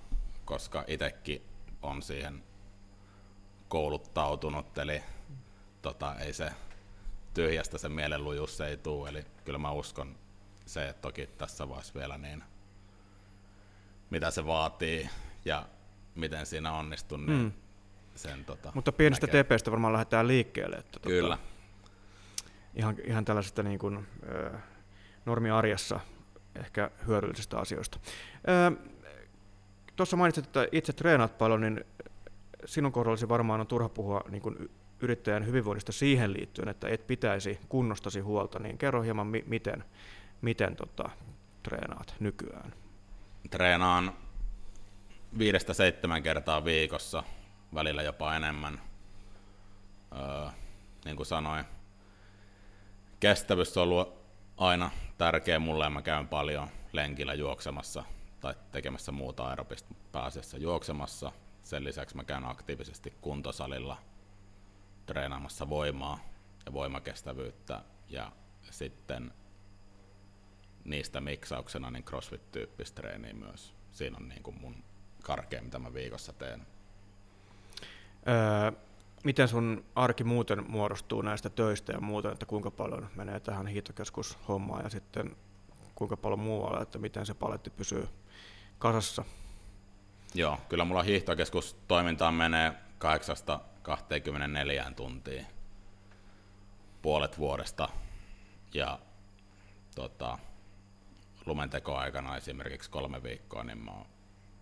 koska 0.45 0.83
itsekin 0.87 1.41
on 1.81 2.01
siihen 2.01 2.43
kouluttautunut, 3.67 4.77
eli 4.77 5.03
tota, 5.81 6.15
ei 6.19 6.33
se 6.33 6.51
tyhjästä 7.33 7.77
se 7.77 7.89
mielenlujuus 7.89 8.57
se 8.57 8.67
ei 8.67 8.77
tule, 8.77 9.09
eli 9.09 9.25
kyllä 9.45 9.59
mä 9.59 9.71
uskon 9.71 10.15
se, 10.65 10.89
että 10.89 11.01
toki 11.01 11.27
tässä 11.27 11.69
vaiheessa 11.69 11.93
vielä 11.93 12.17
niin, 12.17 12.43
mitä 14.09 14.31
se 14.31 14.45
vaatii 14.45 15.09
ja 15.45 15.65
miten 16.15 16.45
siinä 16.45 16.71
onnistuu, 16.73 17.17
niin 17.17 17.41
mm. 17.41 17.51
sen 18.15 18.45
tota, 18.45 18.71
Mutta 18.75 18.91
pienestä 18.91 19.27
näkee. 19.27 19.43
tepeestä 19.43 19.71
varmaan 19.71 19.93
lähdetään 19.93 20.27
liikkeelle. 20.27 20.75
Että, 20.75 20.91
tota, 20.91 21.09
Kyllä. 21.09 21.37
Ihan, 22.75 22.95
ihan 23.03 23.25
tällaisesta 23.25 23.63
niin 23.63 23.79
kuin, 23.79 24.07
normiarjessa 25.25 25.99
ehkä 26.55 26.91
hyödyllisistä 27.07 27.57
asioista. 27.57 27.99
Tuossa 29.95 30.17
mainitsit, 30.17 30.45
että 30.45 30.67
itse 30.71 30.93
treenaat 30.93 31.37
paljon, 31.37 31.61
niin 31.61 31.85
sinun 32.65 32.91
kohdallasi 32.91 33.29
varmaan 33.29 33.59
on 33.61 33.67
turha 33.67 33.89
puhua 33.89 34.21
niin 34.29 34.41
kuin 34.41 34.69
yrittäjän 34.99 35.45
hyvinvoinnista 35.45 35.91
siihen 35.91 36.33
liittyen, 36.33 36.67
että 36.67 36.87
et 36.87 37.07
pitäisi 37.07 37.59
kunnostasi 37.69 38.19
huolta, 38.19 38.59
niin 38.59 38.77
kerro 38.77 39.01
hieman, 39.01 39.27
mi- 39.27 39.43
miten, 39.47 39.83
miten 40.41 40.75
tota, 40.75 41.09
treenaat 41.63 42.15
nykyään? 42.19 42.73
Treenaan 43.49 44.13
viidestä 45.37 45.73
seitsemän 45.73 46.23
kertaa 46.23 46.65
viikossa, 46.65 47.23
välillä 47.73 48.01
jopa 48.01 48.35
enemmän. 48.35 48.81
Öö, 50.11 50.49
niin 51.05 51.15
kuin 51.15 51.25
sanoin, 51.25 51.65
kestävyys 53.19 53.77
on 53.77 53.83
ollut 53.83 54.13
aina 54.57 54.91
tärkeä 55.17 55.59
mulle 55.59 55.83
ja 55.83 55.89
mä 55.89 56.01
käyn 56.01 56.27
paljon 56.27 56.69
lenkillä 56.93 57.33
juoksemassa 57.33 58.03
tai 58.39 58.53
tekemässä 58.71 59.11
muuta 59.11 59.43
aerobista 59.43 59.95
pääasiassa 60.11 60.57
juoksemassa. 60.57 61.31
Sen 61.63 61.83
lisäksi 61.83 62.15
mä 62.15 62.23
käyn 62.23 62.45
aktiivisesti 62.45 63.13
kuntosalilla 63.21 63.97
treenaamassa 65.05 65.69
voimaa 65.69 66.19
ja 66.65 66.73
voimakestävyyttä 66.73 67.81
ja 68.09 68.31
sitten 68.61 69.33
niistä 70.83 71.21
miksauksena 71.21 71.91
niin 71.91 72.03
crossfit-tyyppistä 72.03 72.95
treeniä 72.95 73.33
myös. 73.33 73.73
Siinä 73.91 74.17
on 74.17 74.29
niin 74.29 74.43
kuin 74.43 74.59
mun 74.61 74.83
karkea, 75.25 75.61
mitä 75.61 75.79
mä 75.79 75.93
viikossa 75.93 76.33
teen. 76.33 76.67
Öö, 78.27 78.71
miten 79.23 79.47
sun 79.47 79.85
arki 79.95 80.23
muuten 80.23 80.71
muodostuu 80.71 81.21
näistä 81.21 81.49
töistä 81.49 81.91
ja 81.91 82.01
muuta, 82.01 82.31
että 82.31 82.45
kuinka 82.45 82.71
paljon 82.71 83.09
menee 83.15 83.39
tähän 83.39 83.67
hiihtokeskushommaan 83.67 84.83
ja 84.83 84.89
sitten 84.89 85.35
kuinka 85.95 86.17
paljon 86.17 86.39
muualle, 86.39 86.81
että 86.81 86.97
miten 86.97 87.25
se 87.25 87.33
paletti 87.33 87.69
pysyy 87.69 88.07
kasassa? 88.79 89.25
Joo, 90.33 90.57
kyllä 90.69 90.85
mulla 90.85 91.03
hiihtokeskustoimintaan 91.03 92.33
menee 92.33 92.73
8-24 94.89 94.93
tuntia 94.95 95.45
puolet 97.01 97.37
vuodesta 97.37 97.89
ja 98.73 98.99
tota, 99.95 100.37
lumentekoaikana 101.45 102.37
esimerkiksi 102.37 102.89
kolme 102.89 103.23
viikkoa, 103.23 103.63
niin 103.63 103.77
mä 103.77 103.91
oon 103.91 104.05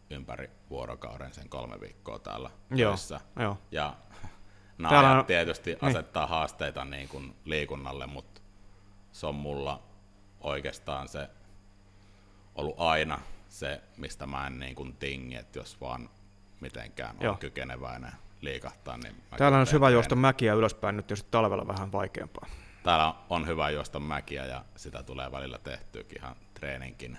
ympäri 0.10 0.50
vuorokauden 0.70 1.34
sen 1.34 1.50
kolme 1.50 1.80
viikkoa 1.82 2.20
täällä 2.20 2.50
Joo, 2.76 2.96
jo. 3.39 3.58
Ja 3.72 3.96
nämä 4.78 4.89
täällä 4.89 5.12
on... 5.12 5.26
tietysti 5.26 5.70
niin. 5.70 5.86
asettaa 5.86 6.28
haasteita 6.28 6.86
niin 6.86 7.10
kuin 7.10 7.36
liikunnalle, 7.46 8.08
mutta 8.08 8.42
se 9.12 9.28
on 9.28 9.36
mulla 9.36 9.84
oikeastaan 10.42 11.08
se 11.08 11.30
ollut 12.56 12.76
aina 12.78 13.20
se, 13.50 13.82
mistä 13.98 14.26
mä 14.26 14.48
en 14.48 14.60
niin 14.60 14.76
kuin 14.76 14.96
tingi, 14.96 15.36
että 15.36 15.60
jos 15.60 15.82
vaan 15.82 16.10
mitenkään 16.60 17.16
on 17.28 17.38
kykeneväinen 17.38 18.12
liikahtaa. 18.42 18.98
Niin 18.98 19.16
Täällä 19.38 19.58
on 19.58 19.68
hyvä 19.72 19.89
juosta 19.89 20.16
mäkiä 20.16 20.54
ylöspäin, 20.54 20.98
nyt 20.98 21.10
jos 21.10 21.24
talvella 21.24 21.68
vähän 21.68 21.92
vaikeampaa. 21.92 22.50
Täällä 22.84 23.13
on 23.30 23.48
hyvä 23.48 23.70
juosta 23.70 24.00
mäkiä 24.00 24.46
ja 24.46 24.66
sitä 24.76 25.04
tulee 25.04 25.32
välillä 25.32 25.58
tehtyäkin 25.58 26.18
ihan 26.18 26.36
treeninkin 26.54 27.18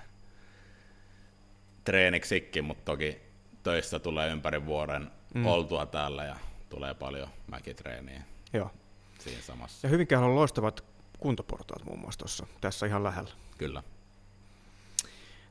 treeniksikin, 1.84 2.64
mutta 2.64 2.84
toki 2.84 3.20
töissä 3.62 3.98
tulee 3.98 4.30
ympäri 4.30 4.66
vuoden 4.66 5.10
mm. 5.34 5.46
oltua 5.46 5.86
täällä 5.86 6.24
ja 6.24 6.36
tulee 6.68 6.94
paljon 6.94 7.28
mäkitreeniä 7.46 8.22
Joo. 8.52 8.70
siinä 9.18 9.42
samassa. 9.42 9.86
Ja 9.86 9.90
hyvinkään 9.90 10.24
on 10.24 10.34
loistavat 10.34 10.84
kuntoportaat 11.18 11.84
muun 11.84 11.98
muassa 11.98 12.18
tuossa, 12.18 12.46
tässä 12.60 12.86
ihan 12.86 13.04
lähellä. 13.04 13.30
Kyllä. 13.58 13.82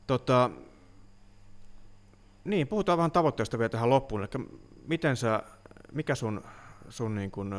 Tota, 0.06 0.50
niin, 2.44 2.68
puhutaan 2.68 2.98
vähän 2.98 3.10
tavoitteista 3.10 3.58
vielä 3.58 3.68
tähän 3.68 3.90
loppuun. 3.90 4.20
Eli 4.20 4.46
miten 4.86 5.16
sä, 5.16 5.42
mikä 5.92 6.14
sun, 6.14 6.44
sun 6.88 7.14
niin 7.14 7.30
kun, 7.30 7.54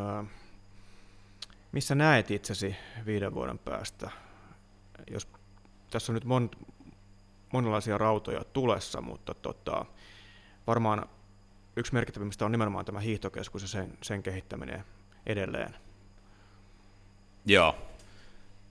missä 1.72 1.96
näet 1.96 2.32
itsesi 2.32 2.76
viiden 3.06 3.34
vuoden 3.34 3.60
päästä? 3.60 4.12
Jos 5.12 5.28
tässä 5.92 6.12
on 6.12 6.14
nyt 6.14 6.26
mon, 6.26 6.52
monenlaisia 7.54 7.98
rautoja 7.98 8.44
tulessa, 8.44 9.02
mutta 9.02 9.34
tota, 9.34 9.86
varmaan 10.68 11.10
yksi 11.76 11.94
merkittävimmistä 11.94 12.46
on 12.46 12.52
nimenomaan 12.52 12.86
tämä 12.86 13.00
hiihtokeskus 13.00 13.62
ja 13.62 13.68
sen, 13.68 13.98
sen 14.02 14.24
kehittäminen 14.24 14.86
edelleen. 15.26 15.76
Joo, 17.46 17.76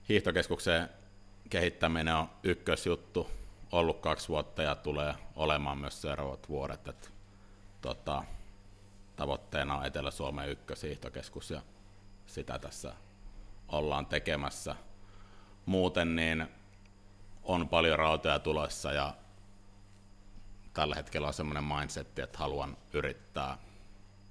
hiihtokeskuksen 0.09 0.89
kehittäminen 1.49 2.15
on 2.15 2.29
ykkösjuttu, 2.43 3.29
ollut 3.71 3.99
kaksi 3.99 4.29
vuotta 4.29 4.61
ja 4.61 4.75
tulee 4.75 5.13
olemaan 5.35 5.77
myös 5.77 6.01
seuraavat 6.01 6.49
vuodet. 6.49 6.87
Et, 6.87 7.11
tota, 7.81 8.23
tavoitteena 9.15 9.77
on 9.77 9.85
Etelä-Suomen 9.85 10.49
ykköshiihtokeskus 10.49 11.51
ja 11.51 11.61
sitä 12.25 12.59
tässä 12.59 12.93
ollaan 13.67 14.05
tekemässä. 14.05 14.75
Muuten 15.65 16.15
niin 16.15 16.47
on 17.45 17.69
paljon 17.69 17.99
rautoja 17.99 18.39
tulossa 18.39 18.93
ja 18.93 19.13
tällä 20.73 20.95
hetkellä 20.95 21.27
on 21.27 21.33
semmoinen 21.33 21.63
mindset, 21.63 22.19
että 22.19 22.37
haluan 22.37 22.77
yrittää 22.93 23.57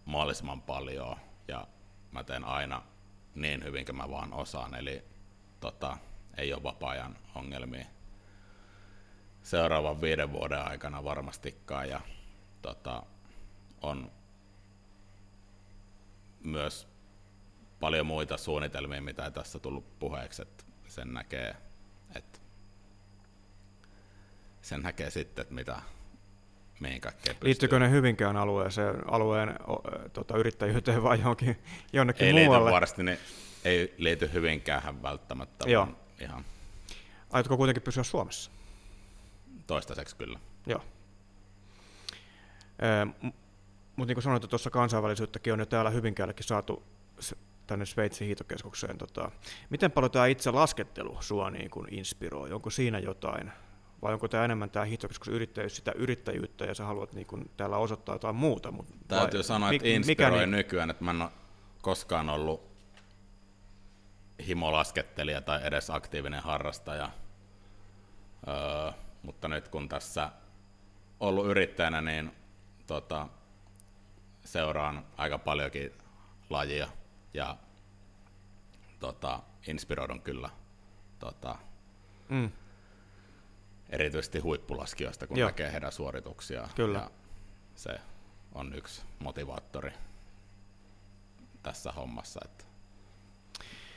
mahdollisimman 0.05 0.63
paljon 0.63 1.17
ja 1.49 1.67
mä 2.13 2.25
teen 2.25 2.45
aina 2.45 2.83
niin 3.35 3.65
hyvin 3.65 3.85
kuin 3.85 3.97
mä 3.97 4.11
vaan 4.11 4.33
osaan, 4.33 4.75
eli 4.75 5.05
tota, 5.61 5.99
ei 6.37 6.53
ole 6.53 6.63
vapaa-ajan 6.63 7.17
ongelmia 7.35 7.87
seuraavan 9.45 10.01
viiden 10.01 10.33
vuoden 10.33 10.69
aikana 10.69 11.05
varmastikaan. 11.05 11.89
Ja 11.89 12.01
tota, 12.63 13.03
on 13.83 14.13
myös 16.45 16.89
paljon 17.81 18.07
muita 18.07 18.37
suunnitelmia, 18.37 19.03
mitä 19.03 19.25
ei 19.25 19.31
tässä 19.31 19.59
tullut 19.59 19.99
puheeksi, 19.99 20.43
että 20.43 20.65
sen 20.89 21.15
näkee, 21.15 21.57
että 22.15 22.39
sen 24.65 24.83
näkee 24.83 25.11
sitten, 25.11 25.43
että 25.43 25.55
mitä, 25.55 25.77
mihin 26.81 27.01
kaikkeen 27.01 27.37
Liittyykö 27.43 27.79
ne 27.79 27.91
Hyvinkään 27.91 28.37
alueeseen, 28.37 29.11
alueen 29.11 29.55
tota, 30.13 30.37
yrittäjyyteen 30.37 31.03
vai 31.03 31.19
johonkin, 31.19 31.57
jonnekin 31.93 32.27
ei 32.27 32.33
muualle? 32.33 32.65
Liity 32.65 32.75
varasti, 32.75 33.03
niin 33.03 33.19
ei 33.65 33.95
liity 33.99 34.31
Hyvinkään 34.33 35.03
välttämättä, 35.03 35.71
Joo. 35.71 35.89
ihan... 36.21 36.45
Aiotko 37.31 37.57
kuitenkin 37.57 37.83
pysyä 37.83 38.03
Suomessa? 38.03 38.51
Toistaiseksi 39.67 40.17
kyllä. 40.17 40.39
Joo. 40.67 40.85
Mutta 43.97 44.09
niin 44.11 44.15
kuin 44.15 44.23
sanoit, 44.23 44.51
tuossa 44.51 44.71
kansainvälisyyttäkin 44.71 45.53
on 45.53 45.59
jo 45.59 45.67
täällä 45.67 45.91
Hyvinkäällekin 45.91 46.47
saatu 46.47 46.83
tänne 47.67 47.87
Sveitsin 47.87 48.27
hiitokeskukseen. 48.27 48.99
Tota, 48.99 49.31
miten 49.71 49.93
paljon 49.93 50.11
tämä 50.11 50.27
itse 50.27 50.51
laskettelu 50.51 51.19
sua 51.21 51.51
niin 51.51 51.71
kuin 51.71 51.95
inspiroi? 51.95 52.53
Onko 52.53 52.71
siinä 52.71 52.99
jotain 52.99 53.53
vai 54.03 54.13
onko 54.13 54.29
tämä 54.29 54.45
enemmän 54.45 54.71
tämä 54.71 54.85
hiihtokeskuksen 54.85 55.35
yrittäjyys 55.35 55.77
sitä 55.77 55.93
yrittäjyyttä 55.93 56.65
ja 56.65 56.75
sä 56.75 56.85
haluat 56.85 57.13
niin 57.13 57.27
kuin 57.27 57.51
täällä 57.57 57.77
osoittaa 57.77 58.15
jotain 58.15 58.37
muuta? 58.37 58.71
Mutta 58.71 58.95
Täytyy 59.09 59.39
vai, 59.39 59.45
sanoa, 59.45 59.71
että 59.73 59.89
inspiroi 59.89 60.39
niin... 60.39 60.51
nykyään, 60.51 60.91
että 60.91 61.05
mä 61.05 61.11
en 61.11 61.23
ole 61.23 61.31
koskaan 61.83 62.29
ollut 62.29 62.63
himolaskettelija 64.47 65.41
tai 65.41 65.61
edes 65.67 65.91
aktiivinen 65.91 66.43
harrastaja, 66.43 67.11
öö, 68.49 68.93
mutta 69.23 69.49
nyt 69.49 69.69
kun 69.69 69.89
tässä 69.89 70.31
ollut 71.21 71.47
yrittäjänä, 71.47 72.01
niin 72.01 72.33
tota, 72.87 73.29
seuraan 74.45 75.05
aika 75.17 75.39
paljonkin 75.39 75.93
lajia 76.51 76.89
ja 77.35 77.57
tota, 79.01 79.41
inspiroidun 79.67 80.21
kyllä 80.21 80.51
tota, 81.19 81.59
mm 82.29 82.51
erityisesti 83.91 84.39
huippulaskijoista, 84.39 85.27
kun 85.27 85.37
Joo. 85.37 85.49
näkee 85.49 85.73
heidän 85.73 85.93
suorituksia. 85.93 86.69
Kyllä. 86.75 86.99
Ja 86.99 87.11
se 87.75 88.01
on 88.55 88.75
yksi 88.75 89.03
motivaattori 89.19 89.93
tässä 91.63 91.93
hommassa, 91.93 92.41
että 92.45 92.65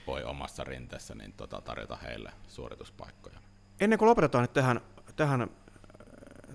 voi 0.07 0.23
omassa 0.23 0.63
rinteessä 0.63 1.15
niin 1.15 1.33
tota, 1.33 1.61
tarjota 1.61 1.95
heille 1.95 2.31
suorituspaikkoja. 2.47 3.39
Ennen 3.79 3.99
kuin 3.99 4.09
lopetetaan, 4.09 4.43
niin 4.43 4.53
tähän, 4.53 4.81
tähän, 5.15 5.49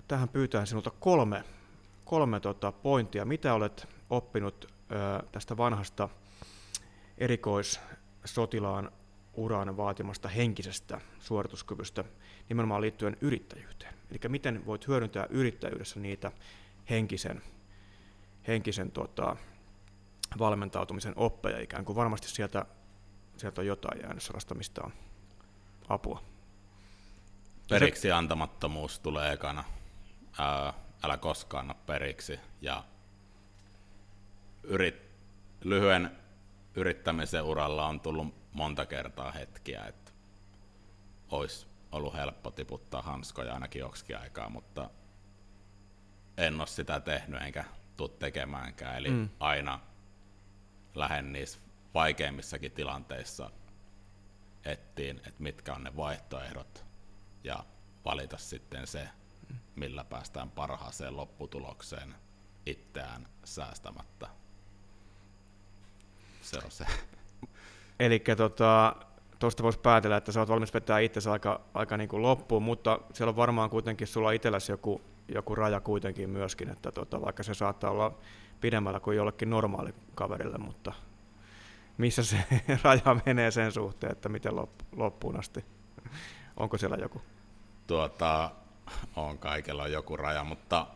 tähän 0.07 0.29
pyytään 0.29 0.67
sinulta 0.67 0.91
kolme, 0.99 1.43
kolme 2.05 2.39
tota 2.39 2.71
pointtia. 2.71 3.25
Mitä 3.25 3.53
olet 3.53 3.87
oppinut 4.09 4.65
ö, 4.65 5.25
tästä 5.31 5.57
vanhasta 5.57 6.09
erikoissotilaan 7.17 8.91
uran 9.33 9.77
vaatimasta 9.77 10.27
henkisestä 10.29 11.01
suorituskyvystä 11.19 12.03
nimenomaan 12.49 12.81
liittyen 12.81 13.17
yrittäjyyteen. 13.21 13.93
Eli 14.11 14.19
miten 14.27 14.65
voit 14.65 14.87
hyödyntää 14.87 15.27
yrittäjyydessä 15.29 15.99
niitä 15.99 16.31
henkisen, 16.89 17.41
henkisen 18.47 18.91
tota, 18.91 19.35
valmentautumisen 20.39 21.13
oppeja 21.15 21.59
ikään 21.59 21.85
kuin. 21.85 21.95
Varmasti 21.95 22.27
sieltä, 22.27 22.65
sieltä 23.37 23.61
on 23.61 23.67
jotain 23.67 24.01
jäänyt 24.01 24.23
sellaista, 24.23 24.55
mistä 24.55 24.81
on 24.83 24.93
apua. 25.89 26.23
periksi 27.69 28.11
antamattomuus 28.11 28.99
tulee 28.99 29.33
ekana. 29.33 29.63
Ää, 30.39 30.73
älä 31.03 31.17
koskaan 31.17 31.61
anna 31.61 31.73
periksi. 31.73 32.39
Ja 32.61 32.83
yrit, 34.63 35.01
lyhyen 35.63 36.11
yrittämisen 36.75 37.43
uralla 37.43 37.87
on 37.87 37.99
tullut 37.99 38.42
monta 38.53 38.85
kertaa 38.85 39.31
hetkiä, 39.31 39.85
että 39.85 40.11
olisi 41.31 41.67
ollut 41.91 42.13
helppo 42.13 42.51
tiputtaa 42.51 43.01
hanskoja 43.01 43.53
ainakin 43.53 43.79
joksikin 43.79 44.17
aikaa, 44.17 44.49
mutta 44.49 44.89
en 46.37 46.59
ole 46.59 46.67
sitä 46.67 46.99
tehnyt 46.99 47.41
enkä 47.41 47.65
tule 47.97 48.09
tekemäänkään. 48.09 48.97
Eli 48.97 49.09
mm. 49.09 49.29
aina 49.39 49.79
lähden 50.95 51.33
niissä 51.33 51.59
vaikeimmissakin 51.93 52.71
tilanteissa 52.71 53.51
ettiin, 54.65 55.17
että 55.17 55.43
mitkä 55.43 55.73
on 55.73 55.83
ne 55.83 55.95
vaihtoehdot 55.95 56.85
ja 57.43 57.65
valita 58.05 58.37
sitten 58.37 58.87
se, 58.87 59.09
millä 59.75 60.03
päästään 60.03 60.51
parhaaseen 60.51 61.17
lopputulokseen 61.17 62.15
itseään 62.65 63.27
säästämättä. 63.43 64.29
Se 66.41 66.57
on 66.65 66.71
se. 66.71 66.85
Eli 67.99 68.19
tota, 68.37 68.95
tuosta 69.39 69.63
voisi 69.63 69.79
päätellä, 69.79 70.17
että 70.17 70.31
sä 70.31 70.39
oot 70.39 70.49
valmis 70.49 70.73
vetää 70.73 70.99
itsesi 70.99 71.29
aika, 71.29 71.61
aika 71.73 71.97
niin 71.97 72.09
kuin 72.09 72.21
loppuun, 72.21 72.63
mutta 72.63 72.99
siellä 73.13 73.29
on 73.29 73.35
varmaan 73.35 73.69
kuitenkin 73.69 74.07
sulla 74.07 74.31
itselläsi 74.31 74.71
joku, 74.71 75.01
joku 75.27 75.55
raja 75.55 75.79
kuitenkin 75.79 76.29
myöskin, 76.29 76.69
että 76.69 76.91
tota, 76.91 77.21
vaikka 77.21 77.43
se 77.43 77.53
saattaa 77.53 77.91
olla 77.91 78.17
pidemmällä 78.61 78.99
kuin 78.99 79.17
jollekin 79.17 79.49
normaali 79.49 79.93
kaverille, 80.15 80.57
mutta 80.57 80.93
missä 81.97 82.23
se 82.23 82.37
raja 82.83 83.15
menee 83.25 83.51
sen 83.51 83.71
suhteen, 83.71 84.11
että 84.11 84.29
miten 84.29 84.53
loppuun 84.95 85.39
asti? 85.39 85.65
Onko 86.57 86.77
siellä 86.77 86.97
joku? 86.97 87.21
Tuota, 87.87 88.51
on 89.15 89.37
kaikella 89.37 89.87
joku 89.87 90.17
raja, 90.17 90.43
mutta 90.43 90.87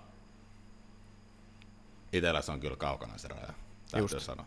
itsellä 2.13 2.41
se 2.41 2.51
on 2.51 2.59
kyllä 2.59 2.77
kaukana 2.77 3.17
se 3.17 3.27
raja, 3.27 3.53
täytyy 3.91 4.15
Just. 4.15 4.25
sanoa. 4.25 4.45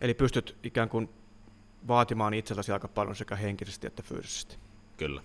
Eli 0.00 0.14
pystyt 0.14 0.58
ikään 0.62 0.88
kuin 0.88 1.08
vaatimaan 1.88 2.34
itseltäsi 2.34 2.72
aika 2.72 2.88
paljon 2.88 3.16
sekä 3.16 3.36
henkisesti 3.36 3.86
että 3.86 4.02
fyysisesti. 4.02 4.56
Kyllä. 4.96 5.22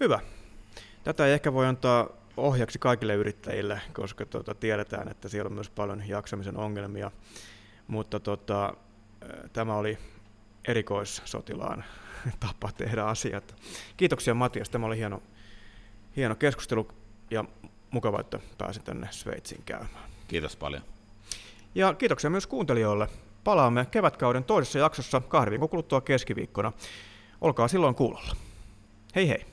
Hyvä. 0.00 0.20
Tätä 1.04 1.26
ei 1.26 1.32
ehkä 1.32 1.52
voi 1.52 1.66
antaa 1.66 2.08
ohjaksi 2.36 2.78
kaikille 2.78 3.14
yrittäjille, 3.14 3.80
koska 3.92 4.26
tuota, 4.26 4.54
tiedetään, 4.54 5.08
että 5.08 5.28
siellä 5.28 5.48
on 5.48 5.54
myös 5.54 5.70
paljon 5.70 6.08
jaksamisen 6.08 6.56
ongelmia. 6.56 7.10
Mutta 7.86 8.20
tota, 8.20 8.74
tämä 9.52 9.76
oli 9.76 9.98
erikoissotilaan 10.68 11.84
tapa 12.40 12.72
tehdä 12.72 13.04
asiat. 13.04 13.54
Kiitoksia 13.96 14.34
Matias, 14.34 14.70
tämä 14.70 14.86
oli 14.86 14.96
hieno, 14.96 15.22
hieno 16.16 16.34
keskustelu 16.34 16.88
ja 17.30 17.44
mukava, 17.90 18.20
että 18.20 18.38
pääsin 18.58 18.82
tänne 18.82 19.08
Sveitsiin 19.10 19.62
käymään. 19.66 20.10
Kiitos 20.28 20.56
paljon. 20.56 20.82
Ja 21.74 21.94
kiitoksia 21.94 22.30
myös 22.30 22.46
kuuntelijoille. 22.46 23.08
Palaamme 23.48 23.86
kevätkauden 23.90 24.44
toisessa 24.44 24.78
jaksossa 24.78 25.20
kahden 25.20 25.50
viikon 25.50 25.68
kuluttua 25.68 26.00
keskiviikkona. 26.00 26.72
Olkaa 27.40 27.68
silloin 27.68 27.94
kuulolla. 27.94 28.36
Hei 29.14 29.28
hei! 29.28 29.46